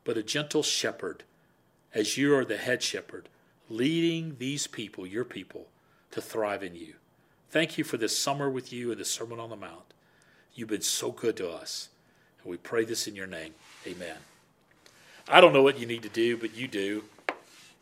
but 0.04 0.18
a 0.18 0.24
gentle 0.24 0.64
shepherd, 0.64 1.24
as 1.94 2.18
you 2.18 2.36
are 2.36 2.44
the 2.44 2.58
head 2.58 2.82
shepherd, 2.82 3.30
leading 3.70 4.38
these 4.40 4.66
people, 4.66 5.06
your 5.06 5.24
people, 5.24 5.68
to 6.10 6.22
thrive 6.22 6.64
in 6.64 6.76
you. 6.76 6.96
Thank 7.52 7.78
you 7.78 7.84
for 7.84 7.98
this 7.98 8.18
summer 8.18 8.50
with 8.50 8.74
you 8.74 8.92
and 8.92 9.00
the 9.00 9.06
Sermon 9.06 9.40
on 9.40 9.52
the 9.52 9.56
Mount. 9.56 9.94
You've 10.56 10.70
been 10.70 10.82
so 10.82 11.12
good 11.12 11.38
to 11.38 11.52
us. 11.52 11.90
And 12.42 12.50
we 12.50 12.58
pray 12.58 12.84
this 12.84 13.08
in 13.08 13.16
your 13.16 13.28
name. 13.28 13.54
Amen. 13.86 14.18
I 15.28 15.40
don't 15.40 15.54
know 15.54 15.62
what 15.62 15.80
you 15.80 15.86
need 15.86 16.02
to 16.02 16.10
do, 16.10 16.36
but 16.36 16.56
you 16.56 16.68
do. 16.68 17.04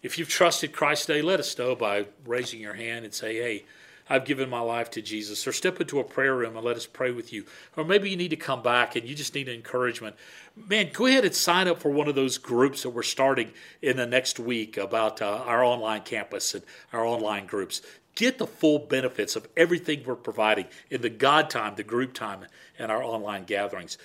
If 0.02 0.18
you've 0.18 0.30
trusted 0.30 0.74
Christ 0.74 1.06
today, 1.06 1.22
let 1.22 1.40
us 1.40 1.58
know 1.58 1.76
by 1.76 2.08
raising 2.26 2.60
your 2.60 2.74
hand 2.74 3.06
and 3.06 3.14
say, 3.14 3.36
hey, 3.36 3.66
I've 4.10 4.26
given 4.26 4.50
my 4.50 4.60
life 4.60 4.90
to 4.92 5.02
Jesus. 5.02 5.48
Or 5.48 5.54
step 5.54 5.80
into 5.80 6.00
a 6.00 6.04
prayer 6.04 6.36
room 6.36 6.58
and 6.58 6.66
let 6.66 6.76
us 6.76 6.86
pray 6.86 7.12
with 7.12 7.32
you. 7.32 7.46
Or 7.78 7.86
maybe 7.86 8.10
you 8.10 8.18
need 8.18 8.30
to 8.30 8.36
come 8.36 8.62
back 8.62 8.96
and 8.96 9.08
you 9.08 9.16
just 9.16 9.36
need 9.36 9.48
encouragement. 9.48 10.16
Man, 10.56 10.90
go 10.92 11.06
ahead 11.06 11.24
and 11.24 11.34
sign 11.34 11.68
up 11.68 11.80
for 11.80 11.90
one 11.90 12.08
of 12.08 12.16
those 12.16 12.38
groups 12.38 12.84
that 12.84 12.90
we're 12.90 13.04
starting 13.04 13.52
in 13.82 13.96
the 13.98 14.06
next 14.06 14.40
week 14.40 14.76
about 14.76 15.22
uh, 15.22 15.44
our 15.46 15.64
online 15.64 16.02
campus 16.02 16.54
and 16.56 16.64
our 16.92 17.06
online 17.06 17.46
groups. 17.46 17.82
Get 18.16 18.38
the 18.38 18.48
full 18.48 18.80
benefits 18.80 19.38
of 19.38 19.48
everything 19.56 20.04
we're 20.04 20.16
providing 20.16 20.66
in 20.90 21.02
the 21.02 21.10
God 21.10 21.50
time, 21.50 21.76
the 21.76 21.84
group 21.84 22.14
time, 22.14 22.46
and 22.78 22.92
our 22.92 23.02
online 23.02 23.46
gatherings. 23.46 23.98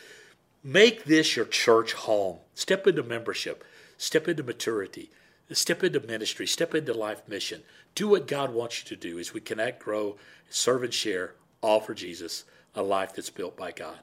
Make 0.62 1.04
this 1.04 1.35
your 1.35 1.46
church 1.46 1.94
home. 1.94 2.38
Step 2.54 2.87
into 2.87 3.02
membership, 3.02 3.64
step 3.98 4.28
into 4.28 4.44
maturity. 4.44 5.11
Step 5.52 5.85
into 5.85 6.00
ministry, 6.00 6.46
step 6.46 6.74
into 6.74 6.92
life 6.92 7.22
mission. 7.28 7.62
Do 7.94 8.09
what 8.09 8.26
God 8.26 8.52
wants 8.52 8.82
you 8.82 8.88
to 8.88 8.96
do 8.96 9.18
as 9.18 9.32
we 9.32 9.40
connect, 9.40 9.82
grow, 9.82 10.16
serve, 10.50 10.82
and 10.82 10.92
share, 10.92 11.35
all 11.61 11.80
for 11.80 11.94
Jesus, 11.94 12.44
a 12.74 12.82
life 12.82 13.14
that's 13.14 13.30
built 13.30 13.56
by 13.56 13.70
God. 13.72 13.98